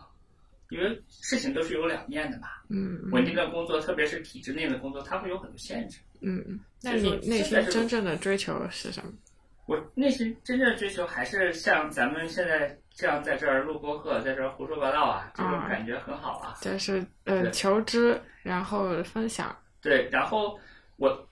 [0.70, 2.48] 因为事情都是有两面的嘛。
[2.68, 6.00] 嗯稳定的工作，特别是体制内的工作，它会有很多限制。
[6.20, 9.12] 嗯，嗯那你内心真正的追求是什么？
[9.66, 16.56] 我内心真正的追求还是像咱们现在这样在这儿录播客，在这儿胡说八道啊，这种啊感觉很好啊。
[16.60, 19.56] 就是呃求知，然后分享。
[19.80, 20.58] 对，然后
[20.96, 21.28] 我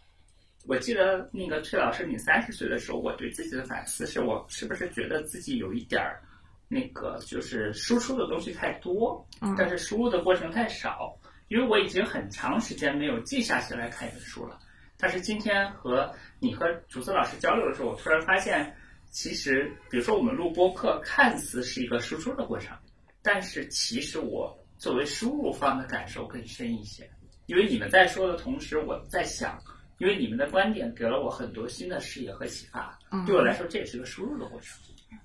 [0.68, 6.22] 我记得那个崔老师，你三十岁的时候，我对自己的反思是我是不是觉得自己有一点儿
[6.68, 11.12] 那个就是输出的东西太多，嗯但是输入的过程太少，
[11.49, 14.57] 因为我已经很长时间没有静下心来看一本书了。
[14.99, 18.74] 但是今天和你和竹子老师交流的时候，我突然发现，
[19.11, 22.76] 其实比如说我们录播课，看似是一个输出的过程，
[23.22, 27.09] 但是其实我作为输入方的感受更深一些。
[27.46, 29.59] 因为你们在说的同时，我在想，
[29.99, 34.76] 因为你们的观点给了我很多新的视野和启发，嗯对我来说这也是个输入的过程。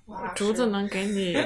[0.06, 1.36] 哇竹子能给你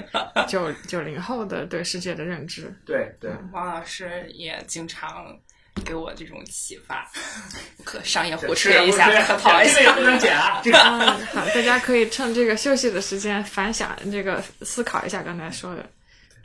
[0.47, 2.72] 九九零后的对世界的认知。
[2.85, 5.37] 对对，王老师也经常
[5.85, 7.09] 给我这种启发，
[7.85, 9.74] 可商业互吹一下，客套一下。
[9.74, 10.79] 这个也不能剪啊，这个。
[10.79, 15.85] 嗯，好，大家可以趁这个休息的时间反想这个思考一下刚才说的。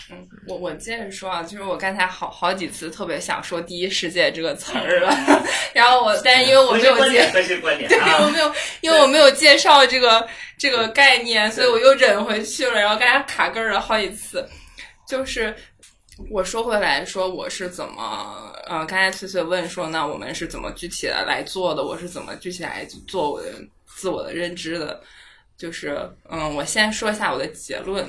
[0.10, 5.16] 嗯，我我接着说啊，就是我刚才好好几次特别想说“第一世界”这个词儿了，
[5.74, 10.28] 然后我但是因为我没有介对，啊我没有，因为我没有介绍这个
[10.58, 14.48] 这个概念，所以我又忍回去了，然后刚才卡根儿了好几次。
[15.06, 15.54] 就是
[16.30, 21.84] 我说回来说，我是怎么呃，刚才翠翠问说，那我们是怎么具体的来做的？
[21.84, 23.52] 我是怎么具体来做我的
[23.86, 25.02] 自我的认知的？
[25.58, 28.08] 就是嗯，我先说一下我的结论。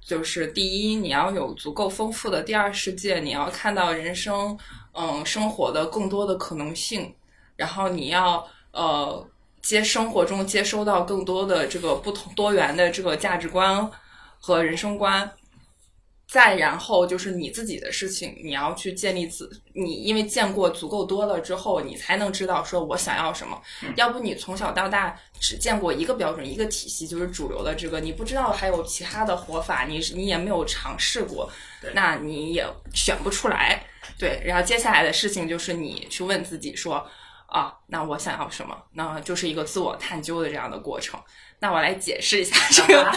[0.00, 4.56] 就是第一，你要有足够丰富的第二世界，你要看到人生，
[4.92, 7.14] 嗯，生活的更多的可能性，
[7.56, 9.26] 然后你要呃
[9.62, 13.90] 接生活中接收到更多的这个不同多元的这个价值观
[14.38, 15.30] 和人生观。
[16.34, 23.56] 再然后就是你自己的事情，你要去建立自你，因为见过足够多了之后，你才能知道说我想要什么。
[23.94, 31.48] 要不你从小到大只见过一个标准、一个体系，就是主流的这个，你不知道还有其他的活法，你你也没有尝试过，
[31.92, 33.86] 那你也选不出来。
[34.18, 37.06] 对，然后接下来的事情就是你去问自己说，
[37.46, 38.76] 啊，那我想要什么？
[38.94, 41.20] 那就是一个自我探究的这样的过程。
[41.64, 43.10] 那我来解释一下这个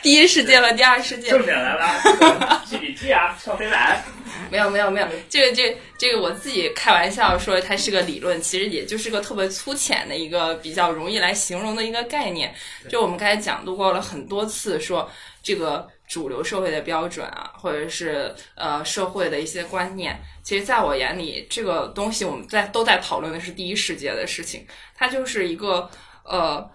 [0.00, 1.28] 第一世界和第二世界。
[1.28, 4.02] 重点来了，记笔记啊，跳飞板。
[4.50, 12.54] 没有没有没有，这个这个这个我自己开玩笑说它是个理论，其实也就是个特别粗浅的一个比较容易来形容的一个概念。
[12.88, 15.06] 就我们刚才讲度过了很多次，说
[15.42, 24.66] 这个主流社会的标准啊，或者是呃社会的一些观念，其实在我眼里，这个东西我们在都在讨论的是第一世界的事情，
[24.96, 25.90] 它就是一个
[26.24, 26.66] 呃。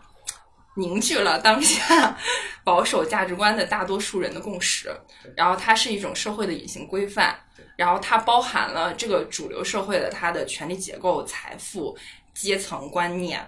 [0.76, 2.18] 凝聚了当下
[2.64, 4.90] 保守价值观的大多数人的共识，
[5.36, 7.38] 然后它是一种社会的隐形规范，
[7.76, 11.98] 然后它包含了这个主流社会的它的权力结构、财富、
[12.34, 13.48] 阶层观念、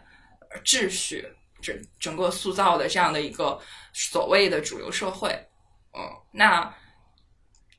[0.63, 1.27] 秩序，
[1.61, 3.59] 整整个塑造的这样的一个
[3.93, 5.29] 所谓的主流社会。
[5.97, 6.01] 嗯，
[6.31, 6.73] 那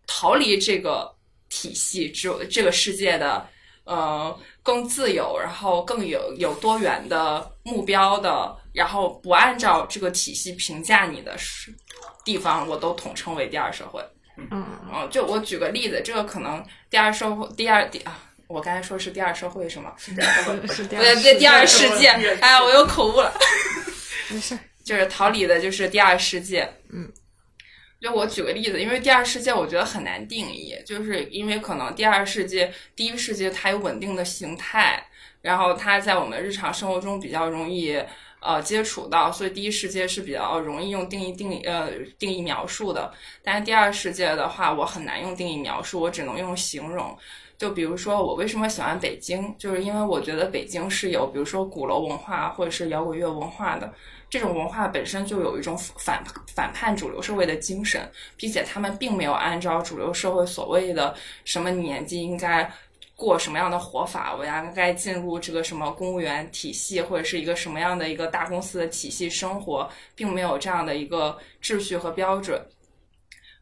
[0.07, 1.15] 逃离这个
[1.49, 3.47] 体系，只有这个世界的
[3.85, 11.75] 呃更自由，然后更有有多元的目标的，然后不按照这个体系评价你的是
[12.23, 14.05] 地方，我都统称为第二社会。
[14.37, 19.95] 嗯，嗯，就我举个例子，这个可能第二社会，第二第啊，我刚才说是第二社会是吗？
[19.97, 22.09] 是是第二不对，对，第二世界。
[22.09, 23.33] 哎呀，我又口误了。
[24.29, 26.71] 没事，就是逃离的，就是第二世界。
[26.91, 27.11] 嗯，
[27.99, 35.03] 就我举个例子，因为第二世界我觉得很难定义，就是因为可能第二世界、第一世界它有稳定的形态，
[35.41, 37.99] 然后它在我们日常生活中比较容易
[38.47, 43.13] 呃接触到，所以第一世界是比较容易用定义定呃定义描述的。
[43.43, 47.17] 但是第二世界的话，我很难用定义描述，我只能用形容。
[47.59, 53.93] 就比如说，我为什么喜欢北京，就是因为我觉得北京是有，比如说鼓楼文化或者是摇滚乐文化的。
[54.29, 56.23] 这种文化本身就有一种反
[56.55, 62.71] 反叛主流社会的精神，并且他们并没有按照主流社会所谓的什么年纪应该
[63.17, 72.65] 过什么样的活法，我应该进入这个什么公务员体系或者是一个什么样的一个大公司的体系生活，并没有这样的一个秩序和标准。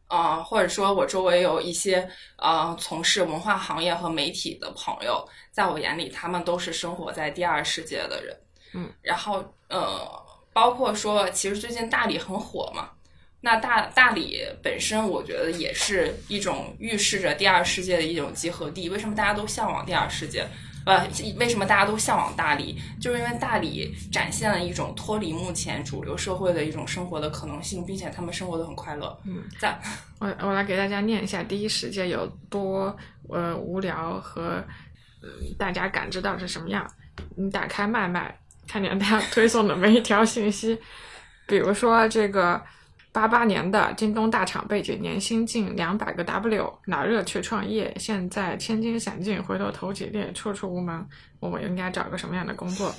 [0.07, 8.37] 啊、或者说我周围有一些呃从事文化行业和媒体的朋友，在我眼里，他们都是生活在第二世界的人。
[8.75, 10.09] 嗯，然后呃，
[10.53, 12.91] 包括说，其实最近大理很火嘛，
[13.45, 18.89] 那大大理本身，我觉得也是一种预示着第二世界的一种集合地。
[18.89, 20.49] 为什么大家都向往第二世界？
[20.87, 21.07] 呃，
[21.39, 22.79] 为什么大家都向往大理？
[22.99, 29.15] 就是因为大理展现了一种脱离目前主流社会的一种生活的可能性，并且他们生活的很快乐。
[29.27, 29.79] 嗯，在
[30.19, 32.97] 我我来给大家念一下第一世界有多
[33.29, 34.65] 呃无聊和
[35.21, 35.29] 呃
[35.59, 36.91] 大家感知到是什么样。
[37.37, 40.79] 你打开麦麦，看见它推送的每一条信息，
[41.47, 42.63] 比如说这个
[43.15, 51.07] 八八年的京东大厂背景，年薪近两百个 W，脑热去创业，现在千金散尽，回头投几列，处处无门，
[51.39, 52.93] 我们应该找个什么样的工作？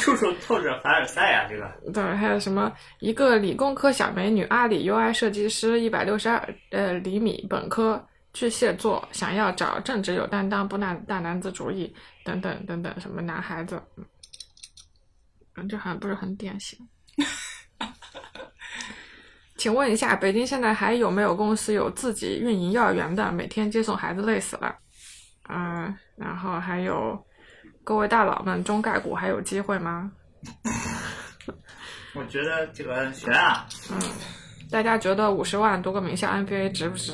[0.00, 8.02] 处处透着凡尔赛啊，这个对，还有什么一个理工科小美女，阿里 UI 设计师，一百六十二呃厘米，本科
[8.32, 13.78] 巨蟹座，想要找正直有担当，不男大男子主义，等等等等，什么男孩子，
[15.56, 16.78] 嗯，这好像不是很典型。
[19.62, 23.30] 请问一下，北京现在还有没有公司有自己运营幼儿园的？
[23.30, 24.74] 每天接送孩子累死了。
[25.48, 27.16] 嗯、然后还有
[27.84, 30.10] 各位大佬们，中概股还有机会吗？
[32.16, 33.64] 我觉得这个悬啊。
[33.92, 34.00] 嗯，
[34.68, 37.12] 大家觉得五十万多个名校 MBA 值不值？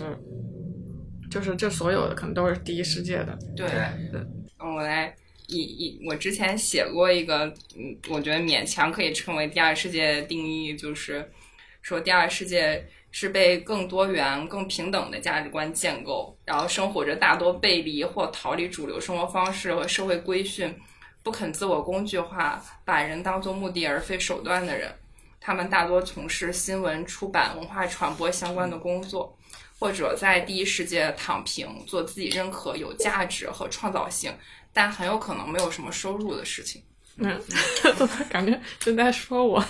[1.31, 3.39] 就是这所有的可能都是第一世界的。
[3.55, 3.69] 对，
[4.11, 4.27] 对
[4.59, 5.15] 嗯我来
[5.49, 7.45] 以以我之前写过一个，
[7.77, 11.31] 嗯，我觉得勉强可以称为第二世界的定义，就是
[11.89, 20.79] 说第二世界是被更多元、更平等的价值观建构，然后生活着大多背离或逃离主流生活方式和社会规训，
[21.23, 24.95] 不肯自我工具化，把人当作目的而非手段的人。
[25.41, 29.35] 他们大多从事新闻、出版、文化传播相关的工作，
[29.79, 34.31] 或者在第一世界躺平，做自己认可有价值和创造性，
[34.75, 36.83] 但很有可能没有什么收入的事情。
[37.21, 37.41] 嗯，
[38.31, 39.63] 感觉正在说我。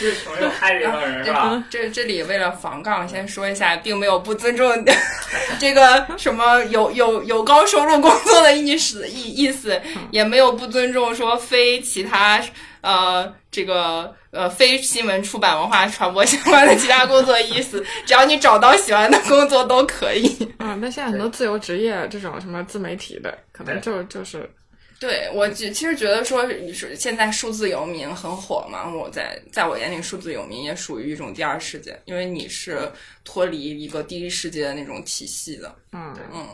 [0.00, 1.62] 就 是穷又嗨这帮人是吧？
[1.70, 4.72] 这这里为了防杠，先说一下，并没有不尊重
[5.58, 9.80] 这个什么有有有高收入工作的意思意意思，
[10.10, 12.40] 也没有不尊重说非其他
[12.80, 17.84] 呃这个呃非新闻出版文化传播相关的其他工作的意思。
[18.04, 20.52] 只要你找到喜欢的工作都可以。
[20.58, 24.48] 嗯，那现在很多自由职业这种什么自媒体的，可能就就是
[25.04, 32.90] 对我其其实觉得说，你说现在数字游民很火嘛，我在在我眼里，数字游民也属于一种第二世界，因为你是
[33.22, 35.76] 脱离一个第一世界的那种体系的。
[35.92, 36.48] 嗯嗯，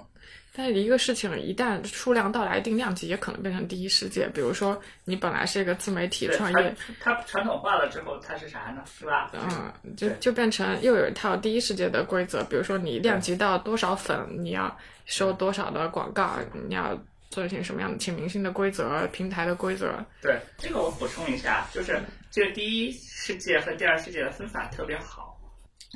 [0.52, 4.28] 但是一个事情一旦数量到达一定量级，也可能变成第一世界。
[4.34, 8.82] 比如说，你本来是一个自媒体对创业，它它传统化了之后，它是啥呢？
[8.98, 9.30] 是吧？
[9.32, 14.76] 嗯，就就变成又有一套第一世界的规则，比如说你量级到多少粉，你要
[15.06, 16.32] 收多少的广告，
[16.66, 17.00] 你要
[17.30, 20.04] 做一些什么样的请明星的规则、平台的规则。
[20.20, 22.00] 对，这个我补充一下，就是
[22.30, 25.40] 这个第一世界和第二世界的分法特别好。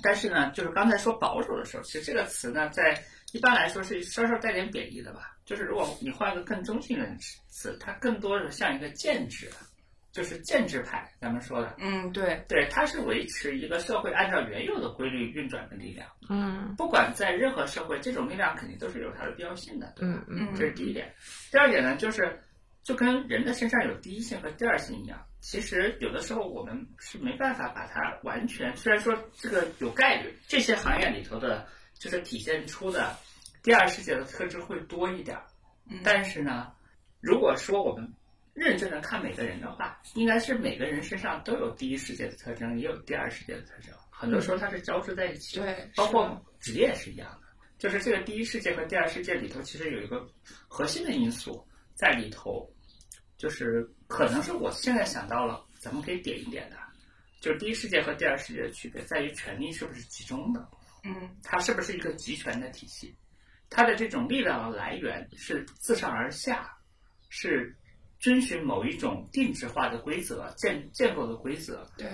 [0.02, 3.00] 但是呢，就是刚才说保守的时候，其实这个词呢，在
[3.32, 5.36] 一般来说是稍稍带点贬义的吧。
[5.44, 7.06] 就是如果你换一个更中性的
[7.48, 9.50] 词，它更多的像一个建制，
[10.14, 16.08] 就是建制派，咱们说的，嗯，对，对，它是维持一个社会按照原有的规律运转的力量。
[16.30, 19.92] 嗯不管在任何社会，这种力量肯定都是有它的必要性的。
[19.96, 21.12] 对吧嗯嗯这是第一点。
[21.50, 22.40] 第二点呢，就是
[22.84, 31.66] 就跟人的身上有第一性和第二性一样，其实有的时候我们是没办法把它完全，虽然说这个有概率，这些行业里头的，
[31.98, 33.16] 就是体现出的
[33.64, 35.42] 第二世界的特质会多一点儿。
[35.90, 36.72] 嗯但是呢，
[37.20, 38.14] 如果说我们
[38.54, 43.92] 认真的看每个人的话，应该是每个人身上都有第一世界的特征，也有第二世界的特征。
[44.10, 45.66] 很多时候它是交织在一起的。
[45.66, 47.48] 对，包括职业是一样的，
[47.78, 50.24] 就是这个第一世界和第二世界里头，其实有一个
[50.68, 52.72] 核心的因素在里头，
[53.36, 56.76] 就是可能是我现在想到了，咱们可以点一点的，
[57.40, 60.68] 就是第一世界和第二世界的区别在于权力是不是集中的，
[61.02, 61.28] 嗯。
[61.42, 63.14] 它是不是一个集权的体系，
[63.68, 66.72] 它的这种力量的来源是自上而下，
[67.28, 67.76] 是
[68.24, 72.08] 遵循某一种定制化的规则建建构的规则，对，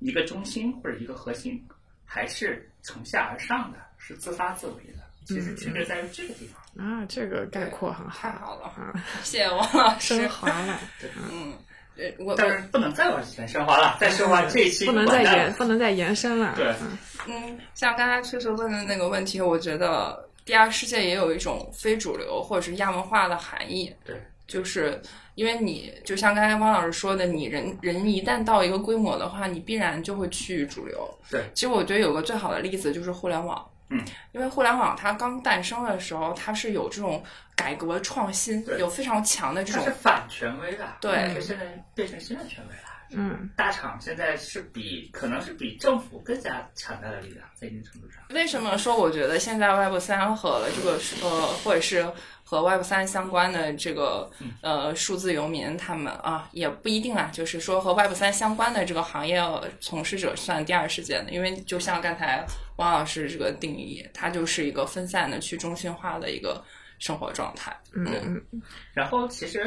[0.00, 1.64] 一个中心或者一个核心，
[2.04, 4.98] 还是从下而上的，是自发自为的。
[5.24, 6.60] 其实区别在于这个地方。
[6.84, 8.92] 啊，这个概括很太好，好了，啊，
[9.22, 10.28] 谢谢王老师升。
[10.28, 10.80] 华了，
[11.30, 11.52] 嗯，
[11.96, 16.98] 呃我但是不能再往前升华了，再升华这一期不能再延不能再延伸了， 对嗯
[17.28, 23.94] 嗯，像刚才崔叔问的那个问题，我觉得第二世界也有一种非主流或者是亚文化的含义。
[24.04, 24.20] 对，
[24.52, 25.00] 就是
[25.34, 31.08] 因为你就像刚才汪老师说的，你人人一旦到一个规模的话，你必然就会趋于主流。
[31.30, 33.66] 对，其实我觉得有个最好的例子就是互联网。
[33.88, 37.22] 嗯，因为互联网它刚诞生的时候，它是有这种
[37.56, 42.82] 改革创新，有非常强的这种它是反权威的，对现在变成新的权威了。
[43.14, 48.22] 嗯大厂现在是比可能是比政府更加强大的力量，在一定程度上。
[48.30, 52.10] 为什么说我觉得现在 Web 三和这个呃，或者是
[52.52, 54.30] 和 Web 三相关的这个
[54.60, 59.42] 呃数字游民他们啊，也不一定啊，就是说和 Web 三相关的这个行业
[59.80, 62.44] 从事者算第二世界的，因为就像刚才
[62.76, 66.62] 汪老师这个定义，它就是一个分散的去中心化的一个
[66.98, 67.74] 生活状态。
[67.94, 69.66] 嗯嗯然后其实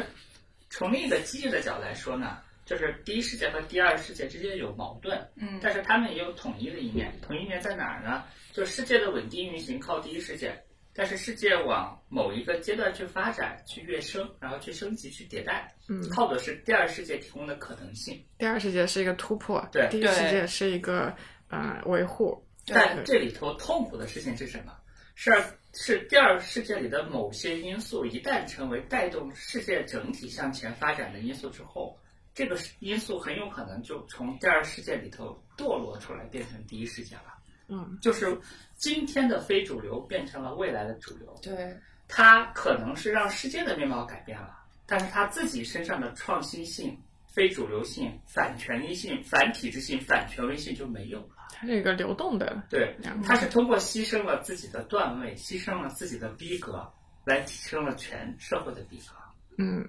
[0.70, 7.12] 从另一个积极的角度来说呢，就是第一世界和第二世界之间有矛盾，嗯但是他们也有统一的一面。
[7.20, 8.22] 统一面在哪儿呢？
[8.52, 10.56] 就是世界的稳定运行靠第一世界，
[10.96, 18.24] 但是世界往某一个阶段去发展、去跃升，然后去升级、去迭代，嗯，靠的是第二世界提供的可能性。
[18.38, 21.14] 第二世界是一个突破，对第一世界是一个
[21.48, 24.72] 呃维护，但这里头痛苦的事情是什么？
[25.14, 25.30] 是
[25.72, 31.98] 是第二世界里的某些因素一旦成为带动世界整体向前发展的因素之后，
[32.34, 37.35] 这个因素很有可能就从第二世界里头堕落出来，变成第一世界了。
[37.68, 38.38] 嗯就是
[38.76, 46.96] 今天的非主流变成了未来的主流，对，它可能是让世界的面貌改变了，但是它自己身上的创新性、
[47.26, 51.48] 非主流性、反权威性、反体制性、反权威性就没有了。
[51.58, 56.86] 它是一个流动的，对两，他是通过牺牲了自己的段位，牺牲了自己的逼格，
[57.24, 59.14] 来提升了全社会的逼格。
[59.58, 59.84] 嗯，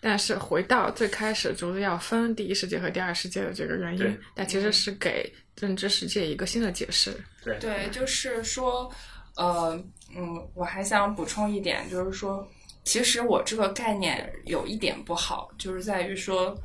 [0.00, 7.12] 但是回到最开始竹子要分第一世界和第二世界的这个原因，但其实是给认知世界一个新的解释。
[7.42, 8.88] 对，对，就是说，
[9.36, 9.72] 呃，
[10.16, 12.48] 嗯，我还想补充一点，就是说，
[12.84, 16.56] 其实我这个概念有一点不好，就是在于说，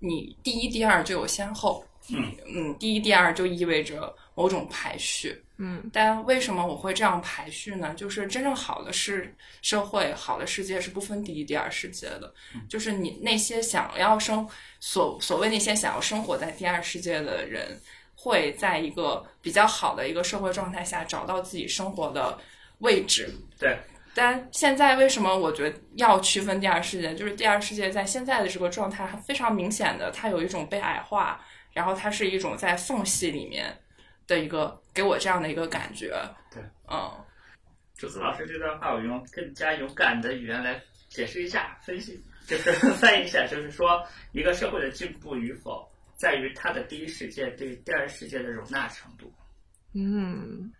[0.00, 5.40] 你第一、第二就有先后，嗯嗯，第一、第二就意味着某种排序。
[5.56, 7.94] 嗯但为什么我会这样排序呢？
[7.94, 9.32] 就是真正好的是
[9.62, 12.34] 社会，好的世界是不分第一、第二世界的。
[12.68, 14.46] 就是你那些想要生
[14.80, 17.80] 所所谓那些想要生活在第二世界的人，
[18.16, 22.36] 会在一个比较好的一个社会状态下找到自己生活的
[22.78, 23.32] 位置。
[23.56, 23.78] 对，
[24.12, 27.14] 但现在为什么我觉得要区分第二世界？
[27.14, 31.40] 就是第二世界在现在的这个状态非常明显的，它有一种被矮化，
[31.74, 33.76] 然后它是一种在缝隙里面
[34.26, 36.14] 的一个给我这样的一个感觉。
[36.50, 37.12] 对，嗯，
[37.96, 44.02] 竹子老师这段话，我用更加勇敢的语言来解释一下、分析，就是 翻译一下，就是说，
[44.32, 49.32] 一个社会的进步与否，在于它的第一世界对第二世界的容纳程度。
[49.92, 50.72] 嗯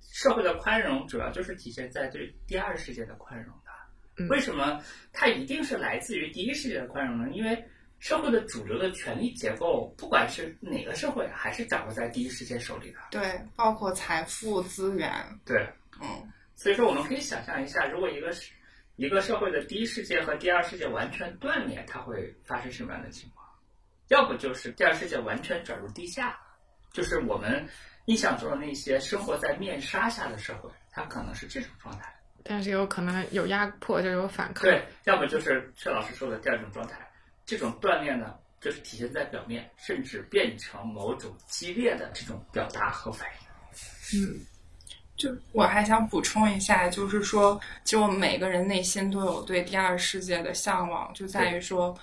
[0.00, 3.70] 社会的宽容主要就是体现在对第二世界的宽容的。
[4.16, 4.82] 嗯为什么
[5.12, 7.30] 它一定是来自于第一世界的宽容呢？
[7.32, 7.64] 因为
[7.98, 12.98] 社会的主流的权力结构，不管是哪个社会，还是掌握在第一世界手里的。
[13.10, 15.10] 对，包括财富资源，
[15.44, 15.68] 对，
[16.00, 18.52] 嗯所以说我们可以想象一下，如果一个是
[18.96, 23.46] 一个社会的第一世界和第二世界完全断裂，它会发生什么样的情况？
[24.08, 26.38] 要不就是第二世界完全转入地下，
[26.92, 27.68] 就是我们
[28.06, 32.12] 印象中的那些生活在面纱下的社会，它可能是这种状态。
[32.42, 34.62] 但是有可能有压迫就有反抗。
[34.64, 36.98] 对，要么就是薛老师说的第二种状态，
[37.48, 44.20] 这种锻炼呢，就是体现在表面，甚至变成某种激烈的这种表达和反应。
[44.20, 44.44] 嗯，
[45.16, 51.98] 就我还想补充一下，就是说，其实我们每个人内心都有对第二世界的向往，就在于说，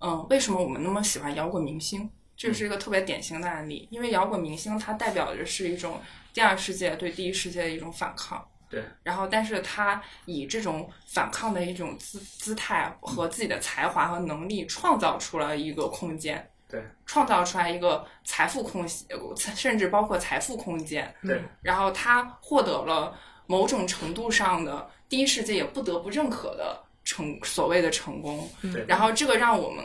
[0.00, 2.08] 嗯，为什么我们那么喜欢摇滚明星？
[2.34, 6.00] 这是一个特别典型的案例，因为摇滚明星它代表的是一种
[6.32, 8.42] 第二世界对第一世界的一种反抗。
[8.68, 18.84] 对，然后，但是他以这种反抗的一种姿姿态和自己的才华和能力，创造出了一个空间，对，创造出来一个财富空，
[19.54, 29.84] 甚至包括财富空间，对，然后他获得了某种程度上的第一世界也不得不认可的成所谓的成功，对，然后这个让我们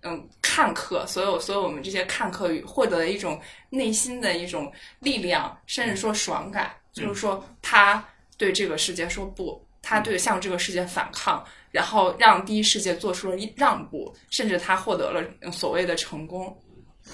[0.00, 8.02] 嗯看客，所有所有我们这些看客获得了一种内心的一种力量，甚至说爽感，就是说他。
[8.36, 16.56] 对这个世界说不，他对向这个世界反抗，然后让第一世界做出了让步，甚至他获得了所谓的成功。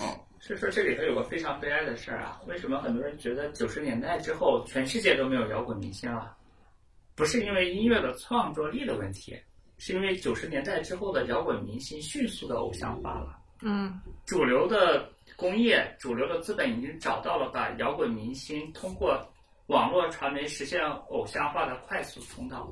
[0.00, 0.08] 嗯，
[0.40, 6.36] 所以说这里头有个非常悲哀的事儿啊，为什么很多人觉得九十年代之后全世界都没有摇滚明星了？
[7.14, 9.36] 不是因为音乐的创作力的问题，
[9.76, 13.36] 是因为九十年代之后的摇滚明星迅速的偶像化了。
[13.60, 15.06] 嗯，主流的
[15.36, 19.20] 工业、主流的资本已经找到了把摇滚明星通过。
[19.70, 22.68] 网络传媒实现偶像化的快速通道，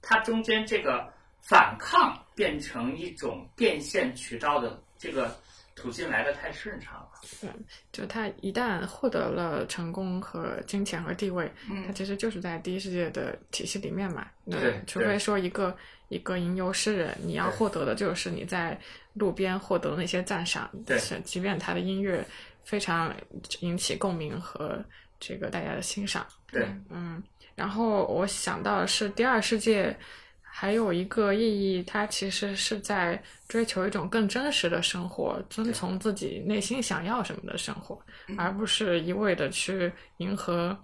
[0.00, 5.36] 它中间这个反抗变成一种变现渠道的这个
[5.74, 7.08] 途径来的太顺畅了。
[7.40, 7.50] 对，
[7.90, 11.50] 就他一旦获得了成功和金钱和地位，
[11.84, 14.28] 他其实就是在第一世界的体系里面嘛。
[14.48, 15.76] 对，除非说一个
[16.10, 18.78] 一个吟游诗人，你要获得的就是你在
[19.14, 22.24] 路边获得那些赞赏，对，即便他的音乐
[22.62, 23.12] 非常
[23.62, 24.80] 引起共鸣和。
[25.18, 27.22] 这个大家的欣赏，对，嗯，
[27.54, 29.96] 然后我想到的是第二世界，
[30.42, 38.00] 还有一个意义，它其实是在追求一种更真实的生活，遵从自己内心想要什么的生活，
[38.36, 40.76] 而不是一味的去迎合，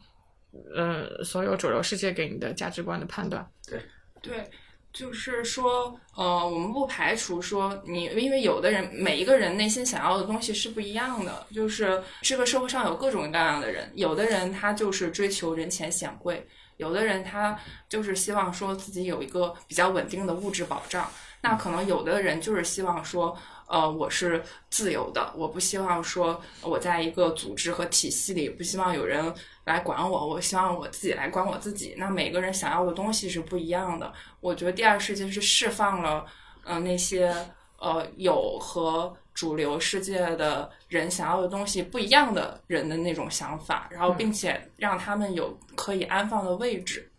[0.74, 3.46] 呃，所有主流世界给你的价值观的判断。
[3.66, 3.80] 对，
[4.20, 4.50] 对。
[4.92, 11.46] 就是说，呃，我们不排除说你，因为有的人，每一个人内心想要的东西是不一样的。
[11.54, 21.10] 就是这个社会上有各种各样的人，有的人他就是追求人前显贵，有的人他就是希望说自己有一个比较稳定的物质保障。
[21.40, 23.36] 那可能有的人就是希望说。
[23.72, 31.94] 呃，我是自由的，我不希望说我在一个组织和体系里，不希望有人来管我，我希望我自己来管我自己。
[31.96, 34.12] 那每个人想要的东西是不一样的。
[34.40, 36.26] 我觉得第二世界是释放了，
[36.64, 37.34] 呃，那些
[37.78, 47.10] 呃有和主流世界的人想要的东西不一样的人的那种想法，然后并且让他们有可以安放的位置。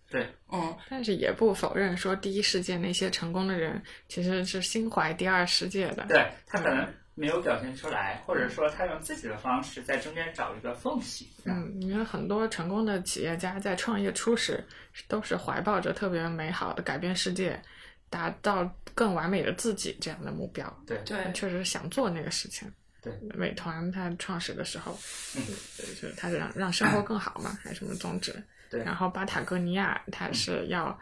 [0.53, 6.05] 对，嗯，但是也不否认说第一世界那些成功的人其实是心怀第二世界的。
[6.07, 11.29] 对他可能没有表现出来，或者说他用自己的方式在中间找一个缝隙。
[11.45, 14.63] 嗯，因为很多成功的企业家在创业初始
[15.07, 17.61] 都是怀抱着特别美好的改变世界、
[18.09, 20.65] 达到更完美的自己这样的目标。
[20.87, 22.71] 对对，确实想做那个事情。
[23.01, 24.97] 对，美团它创始的时候，
[25.35, 25.43] 嗯，
[25.77, 28.33] 就是它是让让生活更好嘛，还是什么宗旨？
[28.79, 30.97] 然后巴塔哥尼亚，它是要，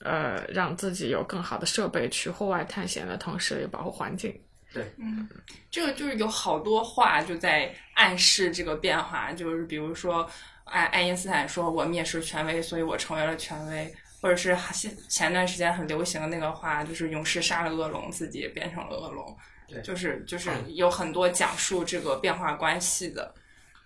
[0.00, 4.38] 呃，让自己有更好的设备去户外探险的同时，也保护环境。
[4.72, 5.28] 对，嗯，
[5.70, 10.28] 这个就是有好多话就在暗示这个变化，就是比如说，
[10.64, 19.36] 爱爱因斯坦说：“我蔑视权威，所以我成为了权威。”或者是现前段时间很流行的那个话，就是勇士杀了恶龙，自己也变成了恶龙。
[19.68, 23.32] 对，就是就是有很多讲述这个变化关系的，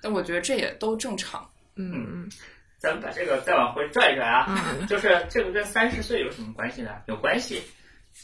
[0.01, 1.47] 但我觉得这也都正常。
[1.74, 2.30] 嗯嗯。
[2.81, 4.49] 咱们把这个再往回拽一拽啊，
[4.89, 7.03] 就是这个跟三十岁有什么关系呢？
[7.07, 7.62] 有关系。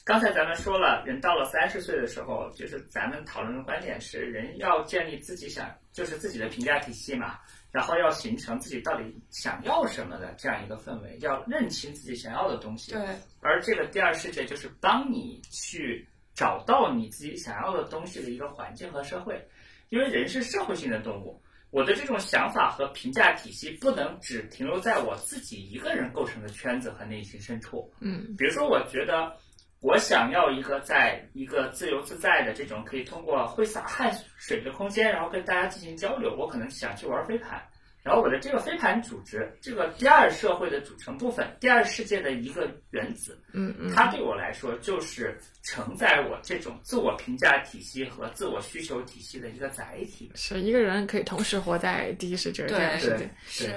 [0.03, 7.39] 刚才咱们说了，人到了三十岁的时候，就是咱们讨论的观点是，人要建立自己想，就是自己的评价体系嘛，
[7.71, 12.93] 然后要形成自己到底想要什么的这样一个氛围，要认清自己想要的东西。
[12.93, 13.07] 对。
[13.43, 19.47] 而这个第二世界就是帮你去找到你自己想要的东西的一个环境和社会，
[19.91, 21.41] 因为人是社会性的动物。
[21.71, 27.93] 我的这种想法和评价体系不能只停留在我自己一个人构成的圈子和内心深处。
[28.01, 29.37] 嗯，比如说，我觉得
[29.81, 36.35] 我想要一个在一个自由自在的这种可以通过挥洒汗水的空间，然后跟大家进行交流。
[36.37, 37.63] 我可能想去玩飞盘。
[38.07, 50.31] 然后我的这个飞盘组织，这个第二社会的组成部分，第二世界的一个原子，嗯嗯，它对我来说就是承载我这种自我评价体系和自我需求体系的一个载体。
[50.37, 53.29] 是一个人可以同时活在第一世界、第二世界。
[53.49, 53.75] 是，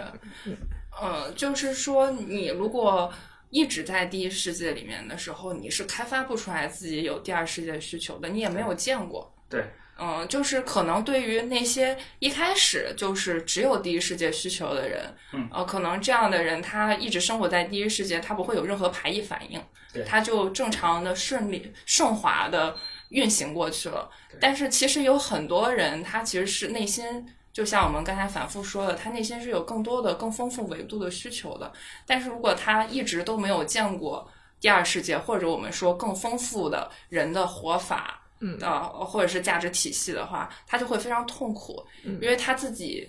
[1.02, 3.12] 嗯，就是说，你如果
[3.50, 9.36] 一直在第一世界里面的时候，你是开发不出来自己有第二世界需求的，你也没有见过。
[9.50, 9.66] 对，
[10.02, 19.62] 嗯，就是可能对于那些一开始就是只有第一世界需求的人，嗯，呃，可能这样的人他一直生活在第一世界，他不会有任何排异反应，
[19.94, 22.76] 对他就正常的顺利顺滑的
[23.10, 24.10] 运行过去了。
[24.40, 27.28] 但是其实有很多人，他其实是内心。
[27.52, 31.74] 就像我们刚才反复说的，他内心是有更多的、更丰富维度的需求的。
[32.06, 34.30] 但是如果他一直都没有见过
[34.62, 43.08] 第二世界，或者我们说更丰富的人的活法，嗯呃，或者是价值体系的话，他就会非常痛苦，嗯因为他自己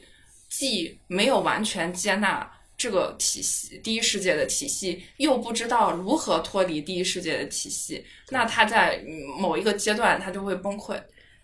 [0.49, 11.01] 既没有完全接纳这个体系，第一世界的体系，又不知道如何脱离第一世界的体系，那他在嗯某一个阶段他就会崩溃。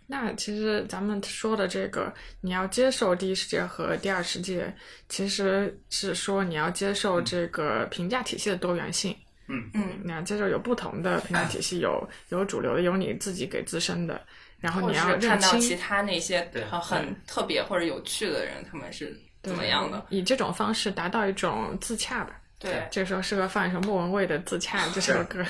[0.08, 4.72] 那其实咱们说的这个，你要接受第一世界和第二世界，
[5.08, 9.16] 其实是说你要接受这个评价体系的多元性。
[9.48, 14.20] 嗯嗯，你要接受有不同的评价体系，有有主流的，有你自己给自身的，
[14.60, 20.06] 然后你要看到其他那些对很很特别或者有趣的人，他们是怎么样的？
[20.10, 22.40] 以这种方式达到一种自洽吧。
[22.58, 25.44] 对，这时候适合放一首莫文蔚的《自洽》这首歌。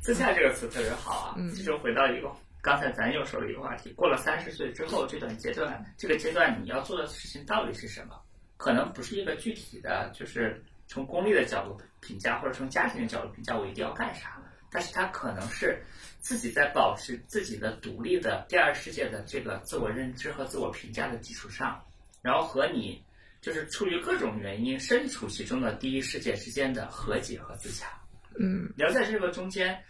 [0.00, 2.30] 自洽这个词特别好啊，嗯这就回到一个
[2.60, 8.14] 刚才咱又说了一个话题，过了三十岁之后这段阶段，这个阶段你要做的事情到底是什么？
[8.56, 10.62] 可能不是一个具体的，就是
[10.92, 14.38] 从功利的角度评价，或者从家庭的角度评价，我一定要干啥，
[14.70, 15.82] 但是他可能是
[16.20, 21.82] 自己在保持自己的独立的第二世界的这个自我认知和自我评价的基础上，
[22.20, 23.02] 然后和你
[23.40, 27.86] 就是出于各种原因身处其中的第一世界之间的和解和自洽。
[28.38, 29.82] 嗯你要在这个中间，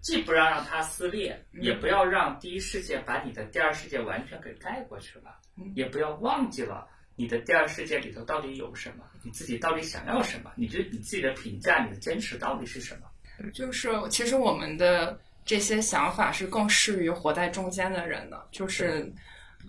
[0.00, 5.38] 既不要让它撕裂，也不要让第一世界把你的第二世界完全给盖过去了，
[5.76, 6.88] 也不要忘记了
[7.18, 13.50] 你的第二世界里头到底有什么，你自己到底想要什么，你对你自己的评价、你的坚持到底是什么？
[13.52, 19.12] 就是其实我们的这些想法是更适于活在中间的人的，就是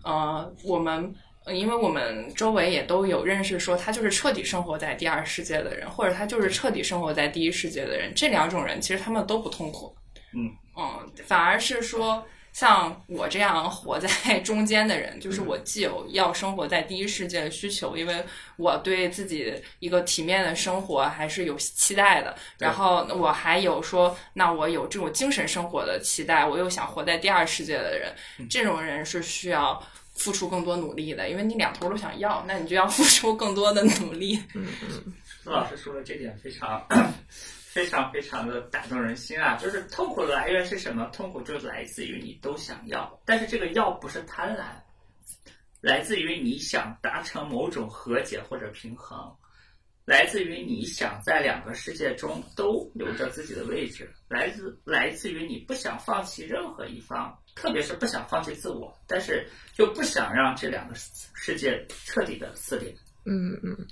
[0.03, 1.13] 呃，我们。
[1.45, 8.11] 呃因为我们周围也都有认识说，他就是彻底生活在第二世界的人，或者他就是彻底生活在第一世界的人。
[8.13, 9.95] 这两种人其实他们都不痛苦。
[10.33, 12.23] 嗯嗯，反而是说，
[12.53, 18.23] 像我这样活在 中间的人，就是我既有要生活在第一世界的需求，因为
[18.57, 22.35] 我对自己一个体面的生活还是有期待的。
[22.57, 28.13] 然后我还有说，那我有这种精神生活的期待，我又想活在第二世界的人，
[28.49, 29.81] 这种人是需要。
[30.15, 34.37] 付出更多努力的，因为你两头都想要，那你就要 付出更多的努力。
[35.45, 36.85] 陆 老师说的这点非常
[37.79, 39.55] 非常非常的打动人心啊！
[39.55, 41.05] 就是痛苦的来源是什么？
[41.13, 44.65] 痛苦就来自于你都想要，但是这个要不是贪婪，
[45.79, 49.33] 来自于你想达成某种和解或者平衡，
[50.03, 60.93] 来自于你想在两个世界中都留着自己的位置，来自来自于你不想放弃任何一方，特别是不想放弃自我，但是又不想让这两个
[61.33, 62.93] 世界彻底的撕裂。
[63.25, 63.87] 嗯嗯，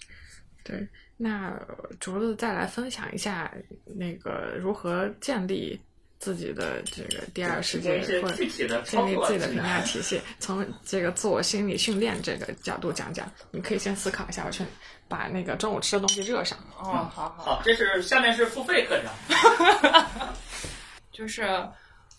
[0.66, 0.86] 对。
[1.18, 1.60] 那
[2.00, 3.52] 竹子再来分享一下
[3.86, 5.80] 那个如何建立
[6.20, 13.28] 自己的这个第二世界或建立自己的评价体系，从这个自我心理训练这个角度讲讲。
[13.52, 14.64] 你可以先思考一下，我去
[15.08, 16.58] 把那个中午吃的东西热上。
[16.80, 17.36] 哦，好好。
[17.38, 20.06] 好，这是下面是付费课程。
[21.12, 21.44] 就是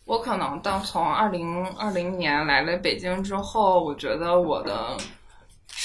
[0.04, 4.96] 我可能到从二零二零年来了北京之后，我觉得我的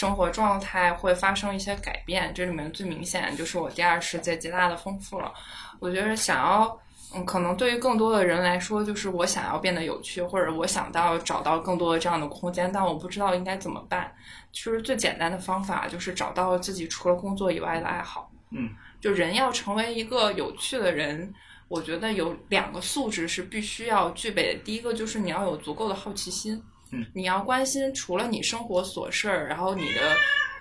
[0.04, 2.34] 生活状态会发生一些改变。
[2.34, 5.32] 这里面最明显就是我第二世界极大的丰富了。
[5.80, 6.78] 我觉得想要，
[7.16, 14.14] 嗯，可能对于更多的人来说，就是我想要变得有趣，或者我想到找到更多的这样的空间，但我不知道应该怎么办。
[14.52, 18.30] 其实最简单的方法就是找到自己除了工作以外的爱好。
[18.50, 21.34] 嗯，就人要成为一个有趣的人，
[21.70, 24.60] 我觉得有两个素质是必须要具备的。
[24.66, 26.62] 第一个就是你要有足够的好奇心，
[26.94, 30.16] 嗯，你要关心除了你生活琐事儿，然后你的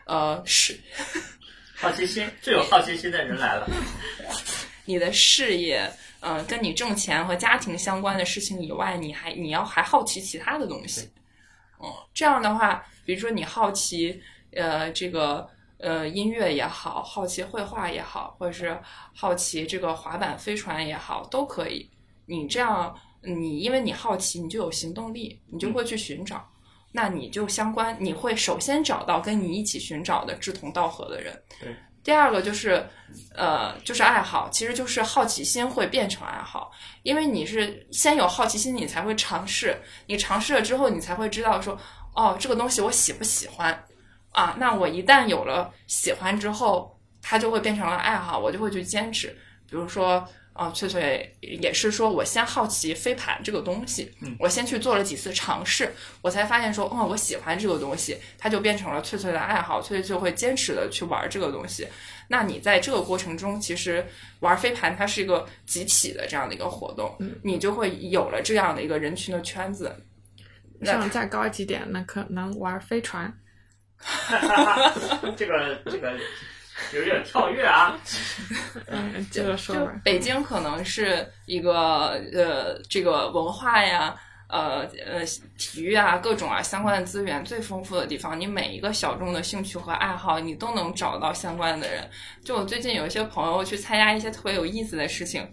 [0.07, 0.81] 呃事，
[1.77, 3.69] 好奇心，最有好奇心的人来了。
[4.87, 5.89] 你的事业，
[6.21, 11.09] 呃，跟你挣钱和家庭相关的事情以外，你还你要还好奇其他的东西，
[11.79, 14.21] 嗯，这样的话，比如说你好奇
[14.55, 18.77] 呃这个呃音乐也好，好奇绘画也好，或者是
[19.15, 21.89] 好奇这个滑板飞船也好，都可以。
[22.27, 26.49] 你这样，你因为你好奇，你就有行动力，你就会去寻找。
[26.95, 31.43] 那你就相关，你会首先找到跟你一起寻找的志同道合的人。
[31.59, 31.75] 对。
[32.05, 32.85] 第二个就是，
[33.35, 36.71] 呃，就是爱好，其实就是好奇心会变成爱好，
[37.05, 41.79] 因为你是先有好奇心，你才会尝试，你尝试了之后，你才会知道说，
[42.15, 43.85] 哦，这个东西我喜不喜欢，
[44.33, 49.29] 啊，那我一旦有了喜欢之后，它就会变成了爱好，我就会去坚持。
[49.71, 50.29] 比如说。
[50.53, 55.91] 啊，翠翠也是说，我先好奇飞盘这个东西，嗯我先去做了几次尝试，
[56.21, 61.89] 我才发现说，哦，我喜欢这个东西，它就变成了翠翠的爱好，翠翠就会坚持的去玩这个东西。
[62.29, 64.07] 那你在这个过程中，其实
[64.41, 70.05] 玩飞盘它是一个集体的这样的一个活动，你就会有了这样的一个人群的圈子。
[70.79, 73.33] 那像再高级点，那可能玩飞船。
[75.37, 76.13] 这个这个
[76.95, 77.99] 有点跳跃啊。
[78.87, 79.91] 嗯，接着说。
[80.05, 84.15] 北京可能是一个呃，这个文化呀，
[84.49, 85.25] 呃呃，
[85.57, 88.39] 体育啊，各种啊相关的资源最丰富的地方。
[88.39, 92.09] 你每一个小众的兴趣和爱好，你都能找到相关的人。
[92.45, 95.47] 就我最近有一些朋友去参加一些特别有意思的事情，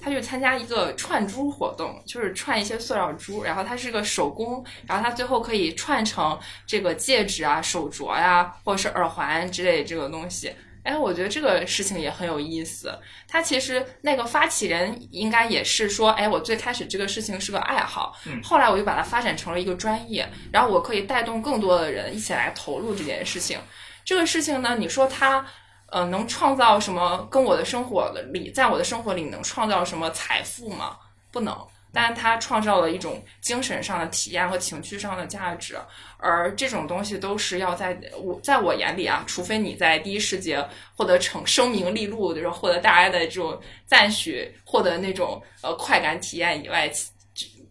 [0.00, 10.52] 他去参加一个串珠活动，就是串一些塑料珠，然后它是个手工，然后它最后可以串成这个戒指啊、手镯呀、或者是耳环之类的这个东西。
[10.84, 12.96] 哎，我觉得这个事情也很有意思。
[13.26, 23.58] 他其实那个发起人应该也是说，哎，我最开始这个事情是个爱好，嗯后来我就把它发展成了一个专业，然后我可以带动更多的人一起来投入这件事情。
[24.04, 25.44] 这个事情呢，你说它
[25.86, 27.26] 呃能创造什么？
[27.30, 30.98] 跟我的生活里，在我的生活里能创造什么财富吗？
[31.32, 31.56] 不能。
[31.94, 35.78] 但是它创造了一种精神上的体验和情绪上的价值，
[36.18, 40.62] 而这种东西都是要在我在我眼里啊，除非你在第一世界
[40.96, 47.10] 获得成声名利禄，就是获得大家的这种赞许，获得那种呃快感体验以外，其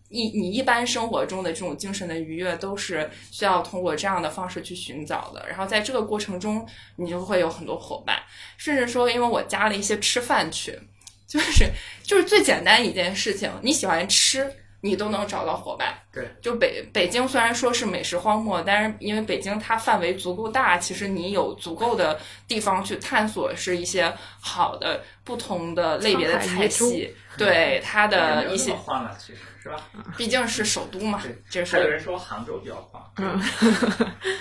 [0.10, 5.44] 一你一般生活中的这种精神的愉悦，都是需要通过这样的方式去寻找的。
[5.50, 6.64] 然后在这个过程中，
[6.98, 8.22] 你就会有很多伙伴，
[8.56, 10.72] 甚至说，因为我加了一些吃饭群，
[11.34, 11.68] 就是
[12.04, 14.48] 就是最简单一件事情，你喜欢吃，
[14.82, 15.98] 你都能找到伙伴。
[16.12, 29.78] 对，就北北京虽然说是美食荒漠，但是因为北京它范围足够大，其实你有足够的地方去探索，是一些好的不同的类别的菜系，对它的一些那么，慌了，其实是吧？
[30.16, 33.12] 毕竟是首都嘛对，这是还有人说杭州比较荒。
[33.18, 33.42] 嗯，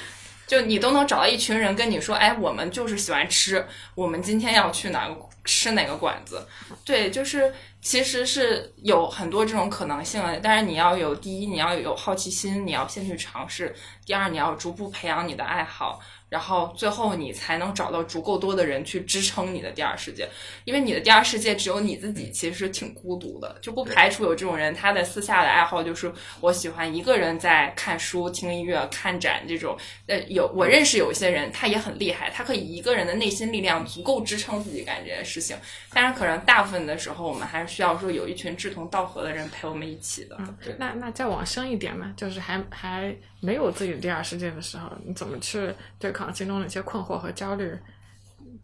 [0.52, 6.46] 就你都能找到一群人跟你说，哎，我们就是喜欢吃，我们今天要去哪个吃哪个馆子，
[6.84, 7.50] 对，就是
[7.80, 13.66] 其实是有很多这种可能性的，但是你要有第一，你要有好奇心，你要先去尝试；
[14.04, 15.98] 第二，你要逐步培养你的爱好，
[16.32, 20.26] 然后最后你才能找到足够多的人去支撑你的第二世界，
[20.64, 26.10] 因为你的第二世界只有你自己，其实挺孤独的，就不排除有这种人，他的私下的爱好就是
[26.40, 29.76] 我喜欢一个人在看书、听音乐、看展这种。
[30.06, 35.54] 呃，有我认识有一些人，他也很厉害，他可以一个人的内心力量足够支撑自己干这件事情。
[35.92, 40.36] 当然，可能大部分的时候，我们还是需要说有一群志同道合的人陪我们一起的。
[40.38, 47.76] 嗯那那再往深一点嘛，就是还还没有自己的第二世界的时候，你怎么去对抗心中的一些困惑和焦虑？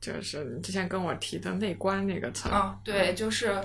[0.01, 3.61] 就是你之前跟我提的内观那个词儿，啊，对，就是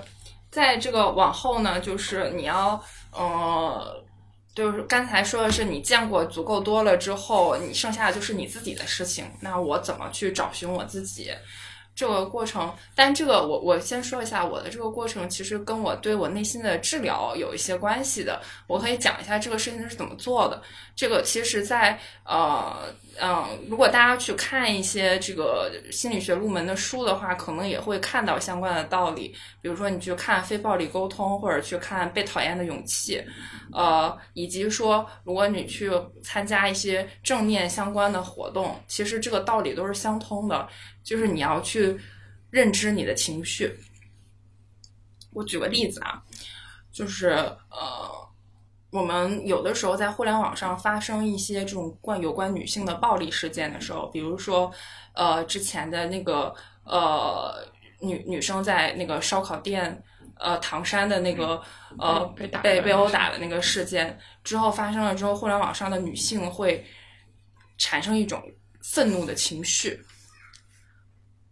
[0.50, 4.04] 在这个往后呢，就是你要，呃，
[4.52, 9.30] 就是刚才说的是你见过足够多了之后，你剩下的就是你自己的事情。
[9.40, 11.30] 那我怎么去找寻我自己？
[11.94, 18.40] 这个过程，但这个我我先说一下我的这个过程，其实跟我对我内心的治疗有一些关系的。
[18.66, 20.60] 我可以讲一下这个事情是怎么做的。
[20.96, 22.76] 这个其实在，呃
[23.20, 29.34] 嗯，如果大家去看一些这个心理学入门的书的话，可能也会看到相关的道理。
[29.60, 33.22] 比如说你去看非暴力沟通，或者去看被讨厌的勇气，
[33.72, 35.90] 呃，以及说如果你去
[36.22, 40.68] 参加一些正念相关的活动，其实这个道理都是相通的。
[41.04, 41.96] 就是你要去
[42.50, 43.72] 认知你的情绪。
[45.32, 46.20] 我举个例子啊，
[46.90, 47.28] 就是
[47.70, 48.10] 呃，
[48.90, 54.72] 我们有的时候在互联网上发生一些这种关有关女性的暴力事件的时候，比如说
[55.12, 56.52] 呃之前的那个
[56.84, 57.64] 呃
[58.00, 60.02] 女女生在那个烧烤店。
[60.36, 61.62] 呃，唐山的那个
[61.96, 66.84] 呃被被打被被殴打的那个事件之后发生了之后，互联网上的女性会
[67.78, 68.42] 产生一种
[68.82, 69.98] 愤怒的情绪，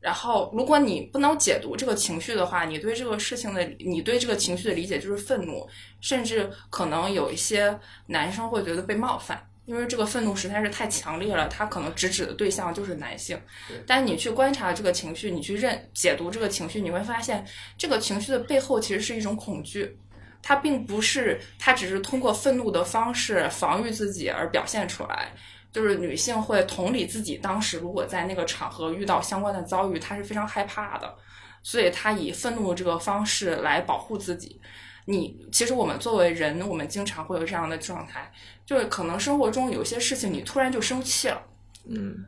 [0.03, 5.65] 然后，如果你不能解读这个情绪的话，你对这个事情的，你对这个情绪的理解就是愤怒，
[6.01, 13.41] 甚至可能有一些男生会觉得被冒犯，因为这个愤怒实在是太强烈了，他可能直指的对象就是男性。
[13.87, 17.47] 但你去观察这个情绪，你去认解读这个情绪，你会发现
[17.79, 19.97] 这个情绪的背后其实是一种恐惧。
[20.43, 25.33] 它并不是，它只是通过愤怒的方式防御自己而表现出来。
[25.73, 31.17] 就是女性会同理自己当时如果在那个场合遇到相关的遭遇，她是非常害怕的，
[31.63, 34.61] 所以她以愤怒这个方式来保护自己。
[35.07, 38.31] 你其实我们作为人，我们经常会有这样的状态，
[38.65, 41.43] 就是可能生活中有些事情你突然就生气了，
[41.89, 42.25] 嗯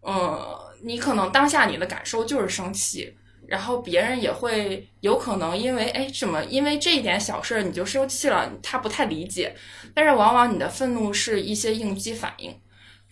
[0.00, 3.14] 呃，你可能当下你的感受就是生气，
[3.46, 9.54] 然后别人也会有可能因为哎什么因为这一点小事儿你就生气了，他不太理解。
[9.94, 12.52] 但是往往你的愤怒是一些应激反应，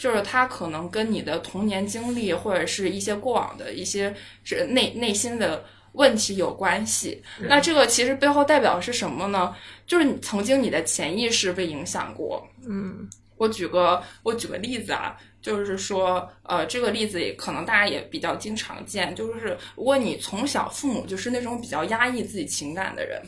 [0.01, 7.23] 就是他可能跟你的童年经历或者是一些过往的一些是内内心的问题有关系。
[7.41, 9.55] 那这个其实背后代表的是什么呢？
[9.87, 12.49] 就是你曾经你的潜意识被影响过。
[12.67, 23.23] 嗯我举个我举个例子啊，就是说，呃，这个例子也可能大家也比较经常见，就是如果你从小父母就是那种比较压抑自己情感的人，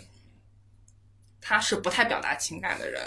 [1.40, 3.02] 他是不太表达情感的人，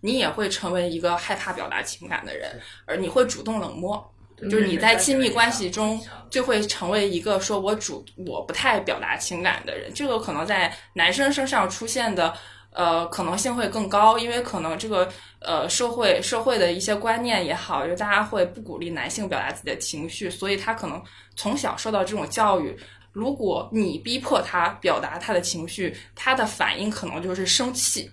[0.00, 4.12] 你也会成为一个害怕表达情感的人，而你会主动冷漠。
[4.42, 12.32] 就是你在亲密关系中就会成为一个说我主我不太表达情感的人，这个可能在男生身上出现的
[12.70, 15.08] 呃可能性会更高，因为可能这个
[15.40, 21.02] 呃社会社会的一些观念也好，就大家会不鼓励男性表达自己的情绪，所以他可能
[21.34, 22.78] 从小受到这种教育。
[23.10, 28.08] 如果你逼迫他表达他的情绪，他的反应可能就是生气。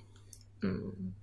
[0.64, 1.14] 嗯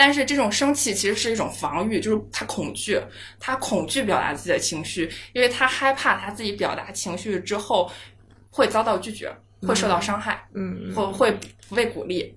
[0.00, 3.00] 但是这种生气其实是一种防御，就是他恐惧，
[3.40, 7.90] 他恐惧表达自己的情绪，因为他害怕他自己表达情绪之后
[8.48, 9.28] 会遭到拒绝，
[9.66, 12.32] 会受到伤害，嗯，会会不被鼓励。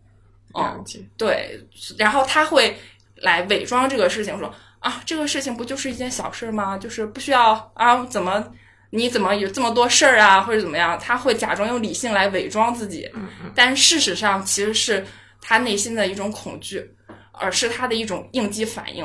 [0.55, 0.83] 嗯，
[1.15, 1.63] 对，
[1.99, 2.75] 然后他会
[3.17, 6.79] 来伪装这个事情，说啊，这个事情不就是一件小事吗？
[6.79, 8.43] 就是不需要啊，怎么
[8.89, 10.97] 你怎么有这么多事儿啊，或者怎么样？
[10.99, 13.07] 他会假装用理性来伪装自己，
[13.53, 15.05] 但事实上其实是
[15.39, 16.91] 他内心的一种恐惧。
[17.41, 19.03] 而是他的一种应激反应，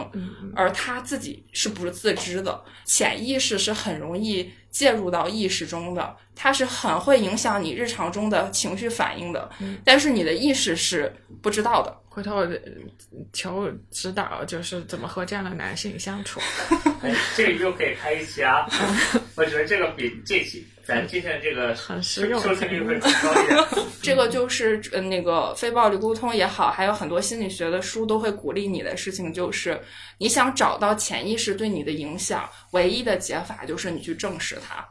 [0.55, 9.51] 而他自己是不自知的，潜意识是很容易介入到意识中的，它是很会影响你日常中的情绪反应的，
[9.83, 11.11] 但是你的意识是
[11.41, 11.97] 不知道的。
[12.09, 12.59] 回头我呃
[13.33, 16.41] 求指导，就是怎么和这样的男性相处。
[17.03, 18.67] 哎，这个又可以开一期啊！
[19.37, 23.59] 我觉得这个比这期咱今天的这个很实用收听率会更高一点。
[24.01, 29.81] 这个就是呃那个非暴力沟通也好，还有很多心理学的书都会鼓励你的事情，就是
[30.19, 34.87] 你想找到潜意识对你的影响，唯一的解法就是你去正视它。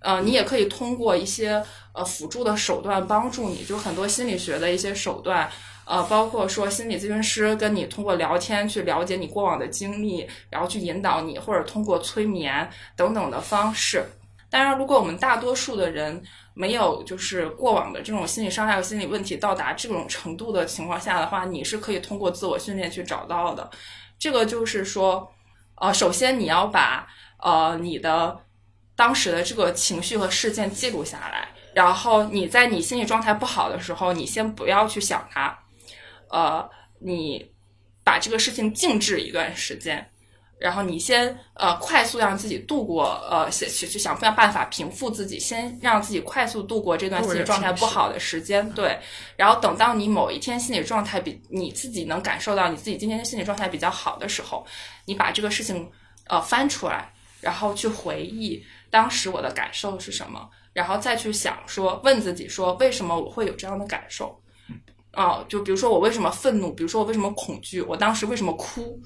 [0.00, 5.50] 呃，你也可以通过一些呃辅助的手段帮助你，就很多心理学的一些手段，
[5.86, 14.04] 呃，包括说心理咨询师跟你通过聊天去了解你过往的经历，然后去引导你，或者通过催眠等等的方式。
[14.50, 16.22] 当然，如果我们大多数的人
[16.54, 23.70] 没有就是过往的这种心理伤害和心理问题到达这种程度的情况下的话，你是可以通过自我训练去找到的。
[24.18, 25.30] 这个就是说，
[25.76, 27.06] 呃，首先你要把
[27.40, 28.40] 呃你的
[28.96, 35.56] 当时的这个情绪和事件记录下来，然后你在你心理状态不好的时候，你先不要去想它，
[36.30, 36.68] 呃，
[37.00, 37.52] 你
[38.02, 40.10] 把这个事情静置一段时间。
[40.58, 48.98] 然后你先呃快速让自己度过呃想去去想办办法平复自己，先让自己快速度过这段心理状态不好的时间，对。
[49.36, 54.66] 然后等到你某一天心理状态比你自己能感受到你自己今天心理状态比较好的时候，
[55.04, 55.88] 你把这个事情
[56.26, 64.38] 呃翻出来，然后去回忆当时我的感受是什么，然后再去想说问自己说为什么我会有这样的感受。
[65.14, 69.00] 哦，就比如说我为什么愤怒，比如说我为什么恐惧，我当时为什么哭，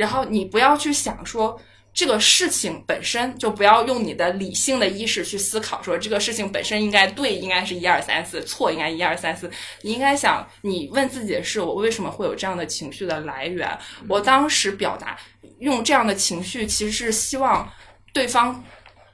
[0.00, 1.60] 然后你不要去想说
[1.92, 9.50] 这个事情本身，就不要用你的理性的意识去思考说这个事情本身应该对，应该是一二三四，错应该一二三四。
[9.82, 13.68] 你应该想，你问自己的是我为什么会有这样的情绪的来源？
[14.08, 15.18] 我当时表达
[15.58, 17.70] 用这样的情绪，其实是希望
[18.14, 18.64] 对方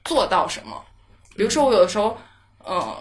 [0.04, 0.80] 做到什么？
[1.36, 2.16] 比如说我有的时候，
[2.64, 2.96] 呃，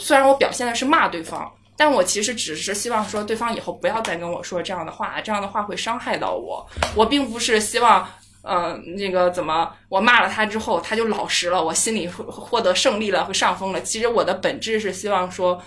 [0.00, 1.52] 虽然我表现的是骂对方。
[1.76, 6.64] 但我其实只是希望说，对方以后不要再跟我说这样的话，这样的话会伤害到我。
[6.94, 8.08] 我并不是希望，
[8.42, 13.82] 呃，那个怎么我骂了他之后，他就老实了，我心里会获得胜利了，会上风了。
[13.82, 15.60] 其实我的本质是希望说，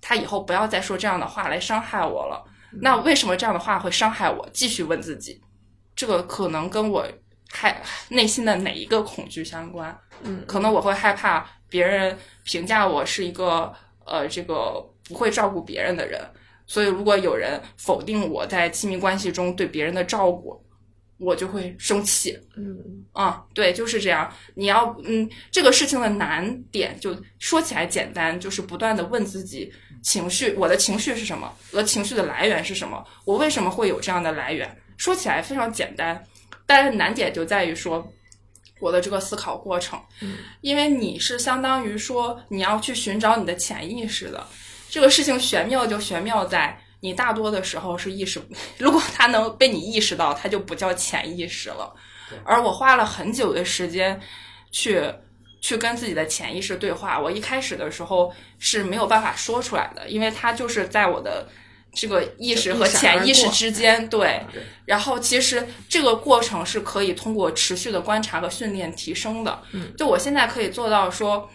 [0.00, 2.44] 他以后不要再说这样的话来伤害我了。
[2.80, 4.48] 那为什么这样的话会伤害我？
[4.52, 5.40] 继续问自己，
[5.94, 7.06] 这个可能跟我
[7.52, 9.96] 害内心的哪一个恐惧相关？
[10.22, 13.72] 嗯，可能我会害怕别人评价我是一个
[14.04, 14.84] 呃这个。
[15.08, 16.20] 不会照顾别人的人，
[16.66, 20.58] 所以如果有人否定我在亲密关系中对别人的照顾，
[21.18, 22.38] 我就会生气。
[22.56, 24.32] 嗯啊，对，就是这样。
[24.54, 29.72] 你要嗯，这个事情的难点就说起来简单，就是不断的问自己
[30.02, 31.54] 情绪，我的情绪是什么？
[31.70, 33.04] 我的情绪的来源是什么？
[33.24, 34.68] 我为什么会有这样的来源？
[34.96, 36.20] 说起来非常简单，
[36.66, 38.10] 但是难点就在于说
[38.80, 40.00] 我的这个思考过程，
[40.60, 44.44] 因为你是相当于说你要去寻找你的潜意识的。
[44.90, 48.40] 这个事情玄妙就玄妙在你大多的时候是意识，
[48.78, 51.92] 如果它能被你意识到，它就不叫潜意识了。
[52.44, 54.18] 而我花了很久的时间
[54.70, 55.02] 去
[55.60, 57.20] 去跟自己的潜意识对话。
[57.20, 61.46] 我一开始的时候是没有办法说出来的，因为它就是在我的
[61.92, 64.08] 这个意识和潜意识之间。
[64.08, 64.40] 对，
[64.86, 69.62] 然后其实这个过程是可以通过持续的观察和训练提升的。
[69.72, 71.48] 嗯，就我现在可以做到说，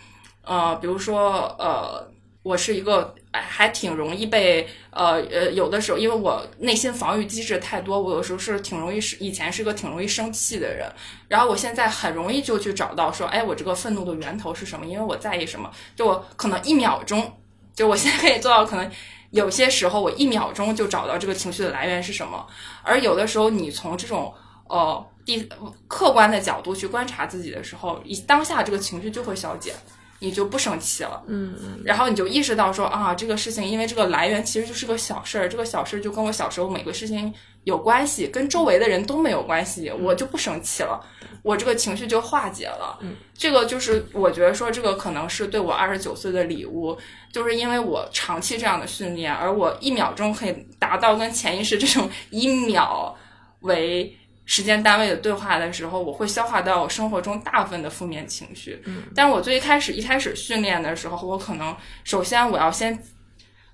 [0.43, 2.09] 呃，比如说，呃，
[2.41, 10.89] 我是一个还挺容易被呃呃有的时候，因为我内心防御机制太多，我有时候是挺容易是以前是个挺容易生气的人，
[11.27, 14.85] 然后我现在很容易就去找到说，哎，我这个愤怒的源头是什么？
[14.85, 15.69] 因为我在意什么？
[15.95, 17.39] 就我可能一秒钟，
[17.75, 18.89] 就我现在可以做到，可能
[19.31, 22.47] 有些时候我一秒钟就找到这个情绪的来源是什么，
[22.83, 24.33] 而有的时候你从这种
[24.69, 25.47] 呃第
[25.89, 29.73] 客观的角度去观察自己的时候，以当下这个情绪就会消解。
[30.19, 37.33] 你就不生气了，嗯嗯，然后你就意识到说啊，这个事情因为这个来源其实就是个小事儿，这个小事儿就跟我小时候每个事情
[37.63, 40.99] 有关系，跟周围的人都没有关系，我就不生气了，
[41.41, 42.97] 我这个情绪就化解了。
[43.01, 46.97] 嗯，这个就是我觉得说这个可能是对我二十九岁的礼物，
[47.31, 53.15] 就是因为我长期这样的训练，而我一秒钟可以达到跟潜意识这种一秒
[53.61, 54.13] 为。
[54.49, 58.81] 时间单位的对话的时候，我会消化掉我生活中大部分的负面情绪。
[58.87, 62.99] 嗯，但是我最一开始一开始训练的时候，我可能首先我要先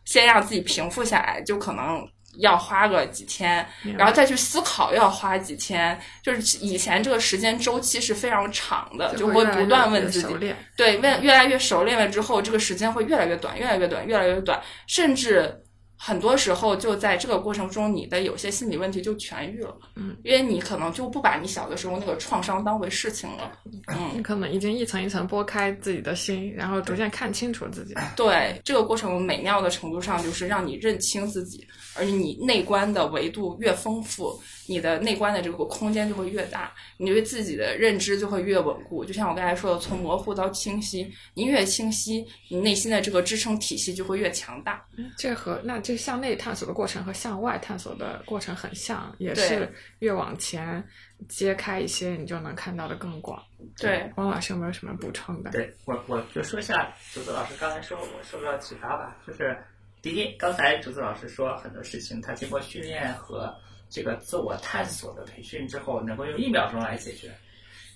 [0.03, 2.05] 先让自己平复下来，就可能
[2.39, 3.65] 要花个几天，
[3.97, 5.97] 然后再去思考要花几天。
[6.21, 15.61] 就是以前这个时间周期是非常长的，就会不断问自己，对，问越来越熟练了之后，这个时间会越来越短，越来越短，越来越短，甚至。
[16.05, 23.51] 很多时候就在这个过程中，你的有些心理问题就痊愈了，嗯，因为你可能就不把你小的时候那个创伤当回事情了，
[23.87, 27.95] 嗯，你可能已经一层一层剥开自己的心，然后逐渐看清楚自己。
[28.15, 31.65] 对，这个过程美妙的程度上就是让你认清自己，
[31.95, 39.03] 而且你内观的维度越丰富，你的内观的这个空间就会越大，你对自己的认知就会越稳固。
[39.03, 44.85] 就像我刚才说的，从模糊到清晰，你越清晰，你内心的这个支撑体系就会越强大。
[45.17, 45.79] 这和那。
[45.85, 50.83] 这向内探索的过程和向外探索的过程很像，也是越往前
[51.27, 53.41] 揭开一些，你就能看到的更广。
[53.77, 55.51] 对，汪老师有没有什么补充的？
[55.51, 59.17] 对我，我就说一下竹子老师刚才说，我受到启发吧。
[59.25, 59.57] 就是
[60.01, 63.53] 第一，刚才竹子老师说很多事情，他经过训练和
[63.89, 67.31] 这个自我探索的培训之后，能够用一秒钟来解决。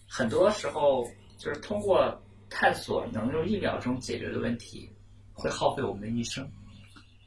[0.07, 1.05] 很多时候，
[1.37, 2.19] 就是通过
[2.49, 4.89] 探索能用一秒钟解决的问题，
[5.33, 6.49] 会耗费我们的一生。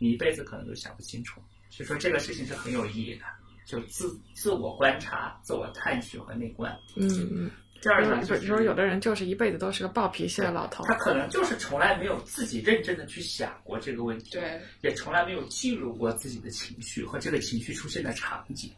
[0.03, 3.25] 你一辈子可能都想不清楚，所以说这个事情是很有意义的，
[3.65, 6.77] 就自自我观察、自我探寻和内观。
[6.97, 7.49] 嗯嗯。
[7.81, 18.73] 第二个，就是说有的人就是一辈子都是个暴脾气的老头，他可能就是从来没有自己认真的去想过这个问题，对，也从来没有记录过自己的情绪和这个情绪出现的场景。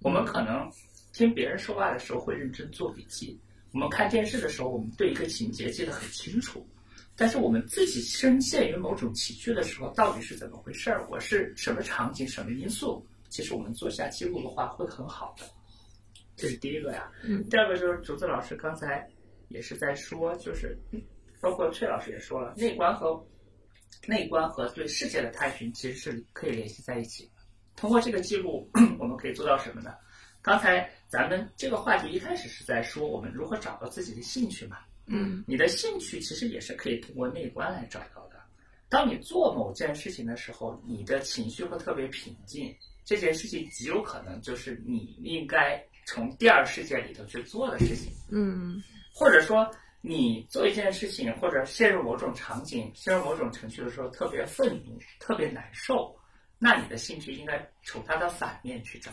[0.00, 0.70] 我们可能
[1.14, 3.38] 听别人说话的时候会认真做笔记，
[3.72, 6.66] 我们看电视的时候，我们对一个情节记得很清楚。
[7.16, 11.06] 但是我们自己深陷于某种情绪的时候，到底是怎么回事儿？
[11.10, 13.06] 我是什么场景、什么因素？
[13.28, 15.44] 其实我们做下记录的话，会很好的。
[16.36, 17.10] 这是第一个呀。
[17.22, 17.46] 嗯。
[17.48, 19.06] 第二个就是竹子老师刚才
[19.48, 20.76] 也是在说，就是
[21.40, 23.22] 包括崔老师也说了，内观和
[24.06, 27.30] 内观和对世界的探寻其实是可以联系在一起。
[27.76, 29.94] 通过这个记录， 我们可以做到什么呢？
[30.40, 34.78] 刚才咱们这个话题一开始是在说我们如何找到自己的兴趣嘛。
[35.06, 38.40] 嗯，你的兴趣其实也是可以通过内观来找到的。
[38.88, 42.74] 当你做某件事情的时候，你的情绪会特别平静，
[43.04, 48.12] 这件事情极有可能就是你应该从第二世界里头去做的事情。
[48.30, 49.68] 嗯，或者说
[50.00, 56.14] 你做一件事情，或者陷入某种场景、陷入某种程序的时候，特别愤怒、特别难受，
[56.58, 59.10] 那你的兴趣应该从它的反面去找。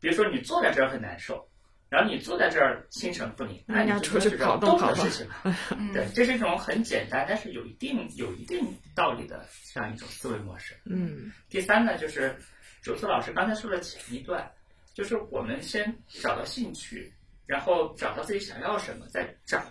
[0.00, 1.47] 比如说你坐在这儿很难受。
[1.88, 5.56] 然后你坐在这儿心神不宁，那你出去跑动跑的事情了。
[5.94, 8.62] 对，这是一种很简单，但是有一定有一定
[8.94, 10.74] 道理的这样一种思维模式。
[10.84, 11.32] 嗯。
[11.48, 12.36] 第三呢，就是
[12.82, 14.50] 卓子老师刚才说的前一段，
[14.92, 17.10] 就是我们先找到兴趣，
[17.46, 19.62] 然后找到自己想要什么，再找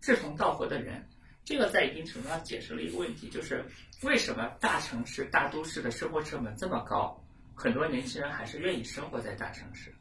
[0.00, 1.04] 志同道合的人。
[1.44, 3.64] 这个在一定程度上解释了一个问题，就是
[4.02, 7.20] 为什么大城市、大都市的生活成本这么高，
[7.54, 9.92] 很多年轻人还是愿意生活在大城市。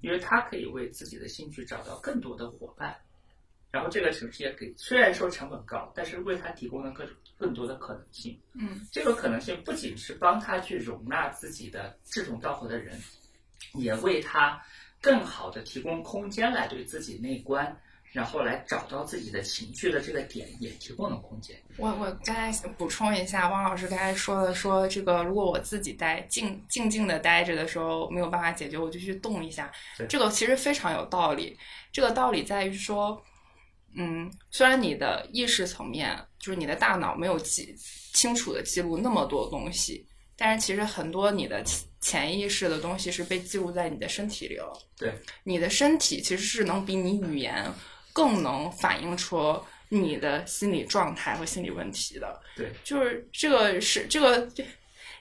[0.00, 2.96] 因为他可以为自己的兴趣找到更多的伙伴，
[3.70, 8.38] 然后这个城市也给虽然说成本高，但是为他提供了更更多的可能性。
[8.54, 12.98] 嗯，这个可能性不仅是帮他去容纳自己的志同道合的人，
[13.74, 14.62] 也为他
[15.00, 17.80] 更好的提供空间来对自己内观。
[18.16, 21.54] 然后来找到自己的情绪的这个点，也提供了空间。
[21.76, 29.70] 我我刚才补充一下，汪老师刚才说的，说这个如果我自己待静静静的待着的时候没有办法解决，我就去动一下。
[30.08, 31.58] 这个其实非常有道理。
[31.92, 33.22] 这个道理在于说，
[33.98, 37.76] 嗯，虽然你的意识层面就是你的大脑没有记
[38.14, 40.06] 清楚的记录那么多东西，
[40.38, 44.72] 但是其实很多你的潜潜意识的东西是被记录在你的身体里了。
[44.96, 45.12] 对，
[45.44, 47.70] 你的身体其实是能比你语言
[48.16, 52.40] 更能反映出你的心理状态和心理问题的。
[52.56, 54.64] 对，就是这个是这个这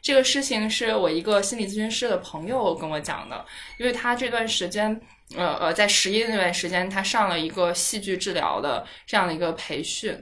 [0.01, 3.45] 这个事情是我一个心理咨询师的朋友跟我讲的，
[3.77, 5.01] 因为他这段时间。
[5.35, 10.15] 呃呃，在十一那段时间，他上了一个戏剧治疗的这样的一个培训，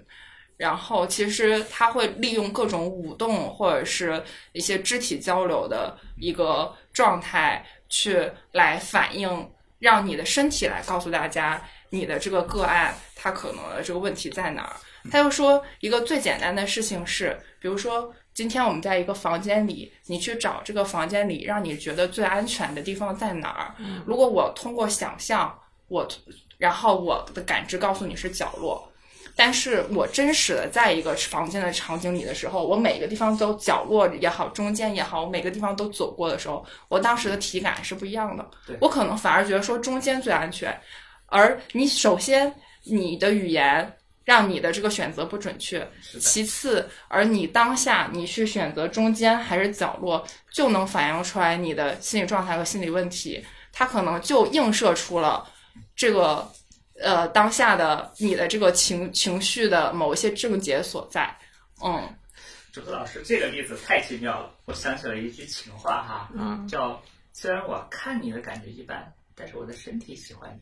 [0.56, 4.24] 然后其实他会利用各种舞动或者是
[4.54, 11.62] 一些肢体交流的一个状态，去来反映，让你的身体来告诉大家
[11.94, 14.76] 你的这个个案它可能的这个问题在哪儿。
[15.12, 18.14] 他又说一个最简单的事情是，比如说。
[18.34, 23.76] 今天我们在一个房间里，你去找这个房间里让你觉得最安全的地方在哪儿？
[24.08, 25.56] 如果我通过想象，
[25.88, 26.08] 我
[26.58, 28.92] 然后我的感知告诉你是角落，
[29.36, 38.44] 但是我真实的在一个房间的场景里的时候，我每个地方都角落也好，中间也好，我每个地方都走过的时候，我当时的体感是不一样的。
[38.82, 40.76] 我可能反而觉得说中间最安全，
[41.34, 42.54] 而你首先
[42.84, 43.92] 你的语言。
[44.26, 45.86] 让你的这个选择不准确。
[46.18, 53.46] 其次，而你当下你去选择中间还是角落，就能反映出来你的心理状态和心理问题。
[53.74, 55.46] 它可能就映射出了
[55.94, 56.50] 这个
[57.02, 61.30] 呃当下的你的这个情情绪的某一些症结所在。
[61.84, 62.08] 嗯，
[62.72, 66.98] 主子老师这个例子太奇妙了，我想起了一句情话哈，嗯，叫
[67.34, 70.62] 虽然我看你的感觉一般，但是我的身体喜欢你。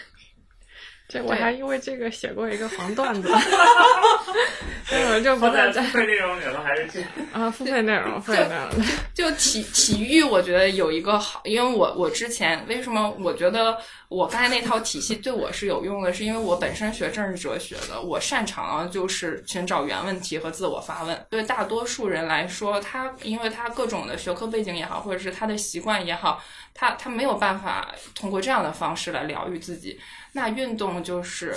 [1.11, 3.27] 这我还因为这个写过一个黄段子，
[5.13, 7.01] 我就不在付费内容里了，还是这
[7.37, 8.85] 啊，付费内容，付费内容。
[9.13, 13.77] 就体体育，我觉得有一个好，因为我我之前为什么我觉得
[14.07, 21.25] 我刚才那套体系对我是有用的，是因为我本身学政治哲学的，我擅长就是寻找原问题和自我发问。
[21.29, 26.41] 对大多数人来说，他因为他各种的学科背景也好，或者是他的习惯也好，
[26.73, 29.99] 他他没有办法通过这样的方式来疗愈自己。
[30.33, 31.53] 那运动就是，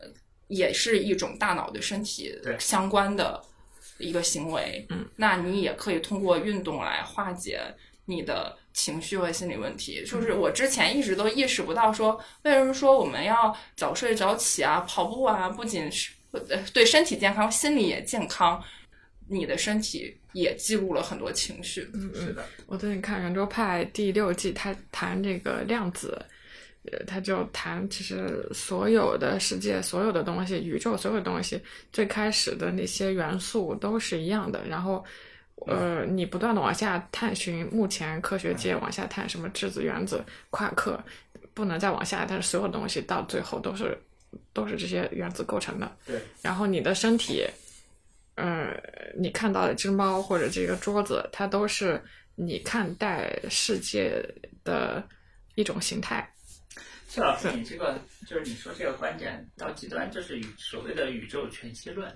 [0.00, 0.06] 呃，
[0.48, 3.42] 也是一种大脑对身体相关的
[3.98, 4.86] 一个行为。
[4.90, 7.60] 嗯，那你也可以通过运动来化解
[8.06, 10.04] 你的情绪和心理问题。
[10.06, 16.12] 就是我之前一直都意识不到，说为什么说我们要早睡早起啊，跑步啊，不仅是
[16.72, 18.62] 对身体健康，心理也健康。
[19.30, 21.86] 你的身体也记录了很多情绪。
[21.92, 26.18] 嗯是的，我最近看《圆桌派》第六季，他谈这个量子。
[27.06, 31.60] 他就谈，其实所有的世界、所有的东西、宇宙所有的东西，
[31.92, 34.60] 最开始的那些元素都是一样的。
[34.68, 35.04] 然后，
[35.66, 41.02] 呃，你不断的往下探寻，目前科学界往下探什么质子、原子、夸克，
[41.54, 43.98] 不能再往下，但是所有东西到最后都是
[44.52, 45.96] 都是这些原子构成的。
[46.06, 46.20] 对。
[46.42, 47.44] 然后你的身体，
[48.36, 48.70] 嗯，
[49.18, 52.00] 你看到的只猫或者这个桌子，它都是
[52.34, 54.24] 你看待世界
[54.62, 55.02] 的
[55.56, 56.32] 一种形态。
[57.18, 62.08] 谢老师，你这个就是你说这个观点到极端，就是宇所谓的宇宙全息论，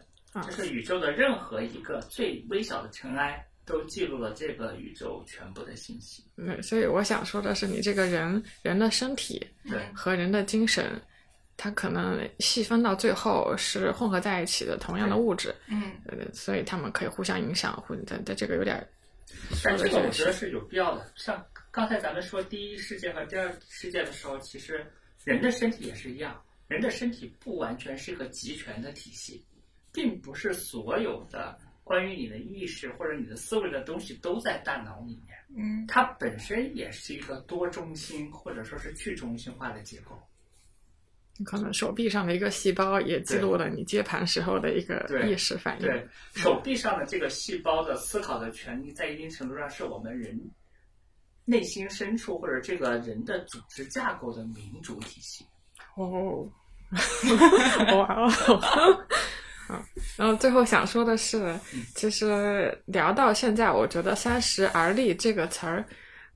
[0.47, 6.25] 就是宇宙的任何一个最微小的尘埃都记录了这个宇宙全部的信息。
[6.37, 11.03] 嗯，所以我想说的是，你这个人人的身体对和人的精神，
[11.57, 15.53] 它可能细分到最后是混合在一起的同样的物质。
[15.67, 18.87] 嗯，呃，所以他们可以互相影响，或者在这个有点。
[19.65, 21.45] 但这个我觉得是有必要的，像。
[21.73, 24.87] 刚才咱们说第一世界和第二世界的时候，其实
[25.25, 26.39] 人的身体也是一样。
[26.69, 29.43] 人的身体不完全是一个集权的体系，
[29.91, 35.35] 并不是所有的关于你的意识或者你的思维的东西都在大脑里面。
[35.57, 40.19] 嗯，它本身也是一个多中心或者说是去中心化的结构。
[41.43, 45.87] 可能手臂上的一个细胞也记录了你接盘时候的一个意识反应。
[45.87, 50.39] 对，手臂上的这个细胞的思考的权利，在一定程度上是我们人。
[51.45, 55.45] 内心深处或者这个人的组织架构的民主体系。
[55.97, 56.47] 哦，
[57.97, 58.65] 哇哦！
[59.69, 59.83] 啊，
[60.17, 61.59] 然后最后想说的是，
[61.95, 65.85] 其实聊到现在，我觉得“三十而立”这个词儿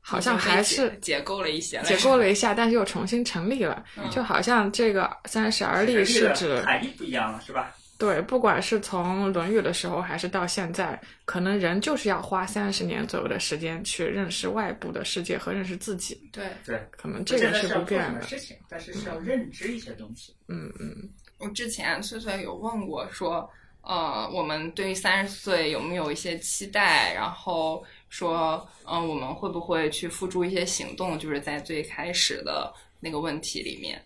[0.00, 3.84] 好像还是解构了一些，解构了一下，但是又重新成立了。
[4.10, 7.74] 就好像这个“三十而立”是指含义不一样了，是吧？
[7.98, 16.28] 对，不管是从《论语》的时候，还是到现在，可能人就是要花三十年左右的时间去认识外部的世界和认识自己。
[16.31, 20.35] 对对，可能这个是不变的事情，但是是要认知一些东西。
[20.48, 21.09] 嗯嗯。
[21.39, 23.48] 我之前翠翠有问过，说
[23.81, 27.14] 呃，我们对于三十岁有没有一些期待？
[27.14, 31.18] 然后说，嗯，我们会不会去付诸一些行动？
[31.18, 32.70] 就是在最开始的
[33.01, 34.02] 那个问题里面。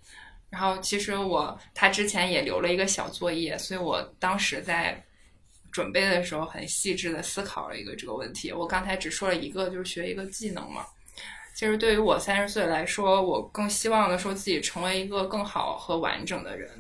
[0.51, 5.03] 然后其实我他之前也留了一个小作业，所以我当时在
[5.71, 8.53] 准备的时候很细致的思考了一个这个问题。
[8.53, 10.85] 我刚才只说了一个，就是学一个技能嘛。
[11.55, 16.71] 其实对于我三十岁来说，我更希望的说自己成为一个更好和完整的人。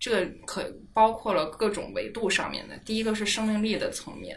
[0.00, 2.76] 这个可包括了各种维度上面的。
[2.78, 4.36] 第一个是生命力的层面，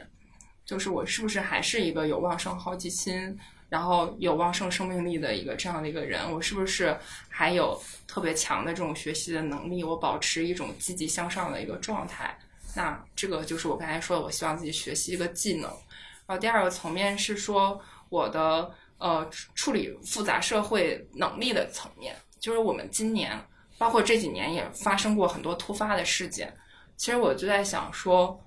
[0.66, 3.38] 就是我是不是还是一个有旺盛好奇心，
[3.72, 6.30] 然后有旺盛生命力的一个这样的一个人？
[6.30, 6.94] 我是不是
[7.30, 9.82] 还有特别强的这种学习的能力？
[9.82, 12.38] 我保持一种积极向上的一个状态？
[12.76, 15.70] 那这个就是我刚才说的，我希望自己学习一个技能。
[16.28, 17.80] 然后第二个层面是说
[18.10, 19.26] 我的呃
[19.56, 23.40] 处理复杂社会能力的层面，就是我们今年。
[23.78, 26.56] 包括这几年也发生过很多突发的事件，
[26.98, 28.40] 其实我就在想说，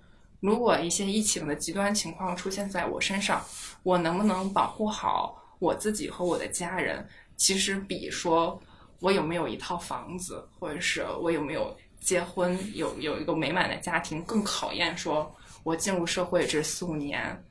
[0.45, 3.43] 如果一些疫情的极端情况出现在我身上，
[3.83, 7.09] 我能不能保护好我自己和我的家人？
[7.35, 8.61] 其实比说
[9.01, 17.43] 我有没有一套房子，或者是我有没有结婚，有有一个美满的家庭，更考验说我进入社会这四五年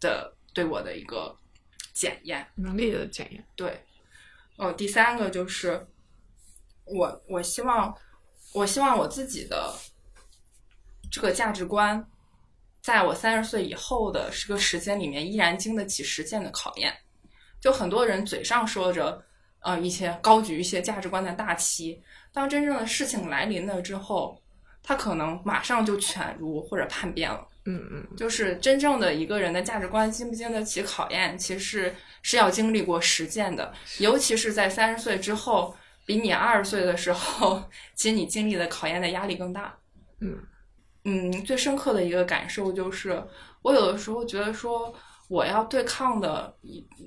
[0.00, 1.32] 的对我的一个
[1.94, 3.46] 检验能力的检验。
[3.54, 3.80] 对，
[4.56, 5.86] 哦，第三个就是。
[6.90, 7.94] 我我希望，
[8.54, 9.74] 我希望我自己的
[11.10, 12.04] 这个价值观，
[12.80, 16.92] 在我三十岁以后的这个时间里面，依然经得起实践的考验。
[17.60, 19.22] 就很多人嘴上说着，
[19.60, 22.00] 呃，一些高举一些价值观的大旗，
[22.32, 24.40] 当真正的事情来临了之后，
[24.82, 27.46] 他可能马上就犬儒或者叛变了。
[27.64, 35.74] 嗯嗯，就是真正的一个人的价值观经不经得起考验，其实是要经历过实践的，尤其是在三十岁之后。
[36.06, 37.62] 比你二十岁的时候，
[37.94, 39.76] 其实你经历的考验的压力更大。
[40.20, 40.38] 嗯
[41.08, 43.22] 嗯，最深刻的一个感受就是，
[43.62, 44.94] 我有的时候觉得说，
[45.28, 46.54] 我要对抗的，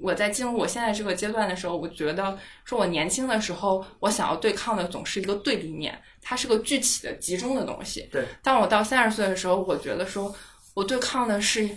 [0.02, 8.10] 我在进入我现在这个阶段的时候，我觉得说我年轻的时候，我想要对抗的总是一个对立面，它是个具体的、集中的东西。
[8.12, 8.26] 对。
[8.42, 10.34] 当我到三十岁的时候，我觉得说
[10.74, 11.70] 我对抗的是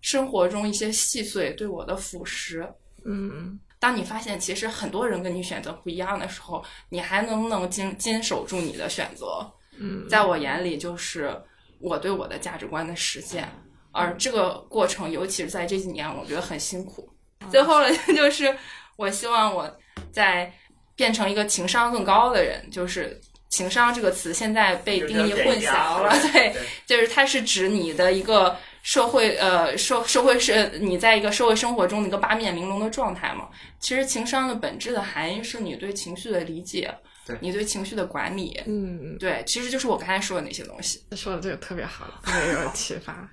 [0.00, 2.62] 生活中一些细碎对我的腐蚀。
[3.04, 3.60] 嗯嗯。
[3.78, 9.44] 当你发现其实很多人跟你选择不一样的时候，你还能不能经坚守住你的选择？
[9.82, 11.36] 嗯，在我眼里，就是
[11.80, 13.48] 我对我的价值观的实现，
[13.90, 17.08] 而这个过程，尤其是在这几年，我觉得很辛苦。
[17.50, 18.56] 最后呢， 就是
[18.96, 19.68] 我希望我
[20.12, 20.52] 在
[20.94, 26.54] 变成一个情商更高的人，就是情商这个词现在被定义混淆了，对，
[26.86, 28.56] 就是它是指你的一个。
[28.84, 33.48] 社会呃社社会是你在一个社会生活中的一个八面玲珑的状态嘛？
[33.78, 36.92] 其实情商的本质的含义是你对情绪的理解，
[37.24, 41.02] 对你对情绪的管理，嗯，对，其实就是我刚才说的那些东西。
[41.12, 43.28] 说的这个特别好，特别有启发。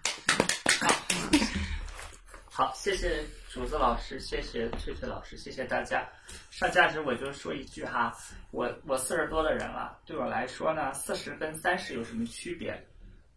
[2.52, 6.08] 好，谢谢竹子老师，谢谢翠翠老师，谢谢大家。
[6.52, 8.14] 上价值我就说一句哈，
[8.52, 12.86] 我我四十多的人了，对我来说呢，四十跟三十有什么区别？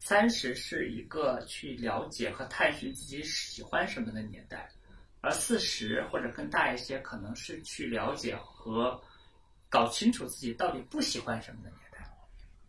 [0.00, 4.68] 三十是一个去了解和探寻自己喜欢什么的年代，
[5.20, 9.00] 而四十或者更大一些，可能是去了解和
[9.72, 12.06] 搞清楚自己到底不喜欢什么的年代。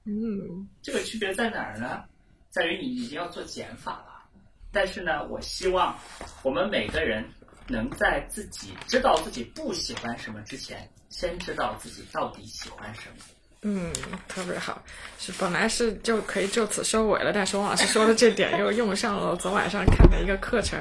[0.05, 2.05] 嗯，这个区别在哪儿呢？
[2.49, 4.23] 在于你已经要做减法了。
[4.71, 5.99] 但是呢，我希望
[6.43, 7.29] 我们每个人
[7.67, 13.17] 能在自己知道自己不喜欢什么之前，先知道自己到底喜欢什么。
[13.65, 13.89] 嗯，
[14.27, 14.83] 特别好，
[15.17, 20.77] 是本来是就可以就此收尾了，但是王老师说的这点又用上了昨晚上看的一个课程，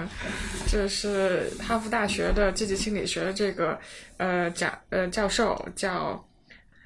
[0.66, 3.78] 这是哈佛大学的积极心理学的这个
[4.16, 6.28] 呃讲呃教授叫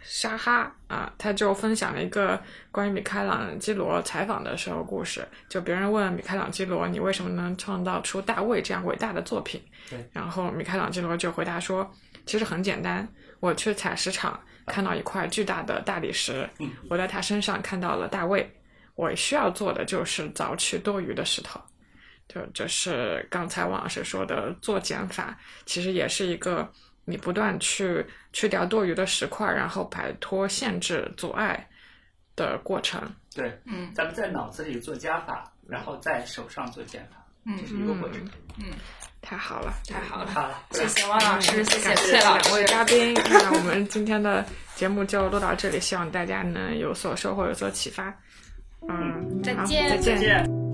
[0.02, 2.39] 沙哈啊，他就分享了一个
[2.70, 9.62] 关于米开朗基罗采访的时候故事，就别人问米开朗基罗你为什么能创造出大卫这样伟大的作品，
[10.12, 11.90] 然后米开朗基罗就回答说，
[12.27, 13.09] 其实很简单，
[13.40, 14.39] 我去采石场。
[14.66, 16.48] 看到一块巨大的大理石，
[16.90, 18.48] 我在他身上看到了大卫。
[18.94, 21.60] 我需要做的就是凿去多余的石头。
[22.28, 26.68] 就就是刚才王老师说的做减法，其实也是一个
[27.05, 31.68] 你不断去去掉多余的石块，然后摆脱限制阻碍
[32.34, 33.01] 的过程。
[33.34, 38.28] 对，嗯，咱们在脑子里做加法，然后在手上做减法，嗯，这是一个过程。
[38.59, 38.72] 嗯。
[39.28, 43.12] 太好了，太好了，好了，谢谢汪老师，谢谢谢两位嘉宾。
[43.28, 44.47] 那我们今天的
[44.77, 48.15] 节目就录到这里，希望大家能有所收获，有所启发。
[48.89, 50.65] 嗯，再见，再见。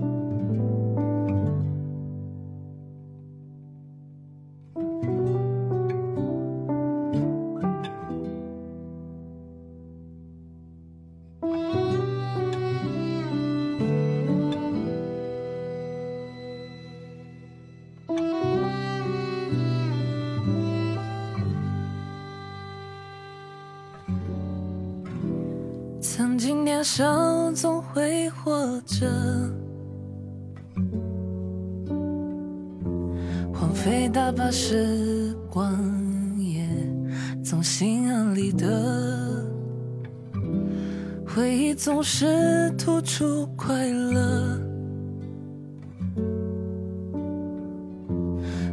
[34.51, 35.73] 时光
[36.39, 36.67] 也
[37.43, 39.43] 总心安理得，
[41.25, 44.59] 回忆总是突出快乐，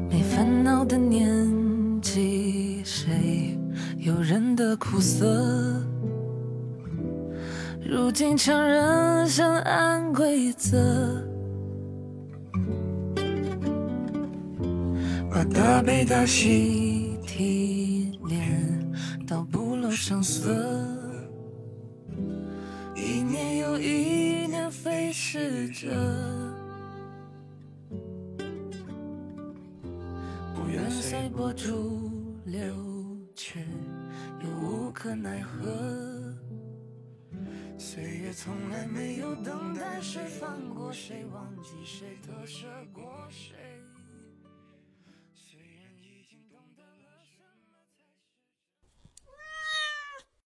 [0.09, 1.51] 没烦恼的年
[2.03, 3.59] 纪，谁
[3.97, 5.83] 有人的苦涩？
[7.83, 11.20] 如今强人想按规则，
[16.01, 18.91] 大悲大喜提炼
[19.27, 20.51] 到不露声色，
[22.97, 25.89] 一年又一年飞逝着，
[30.55, 32.11] 不愿随波逐
[32.47, 32.75] 流，
[33.35, 33.61] 却
[34.41, 35.69] 又无可奈何。
[37.77, 43.70] 岁月从来没有等待谁放过谁，忘记谁，割舍过谁。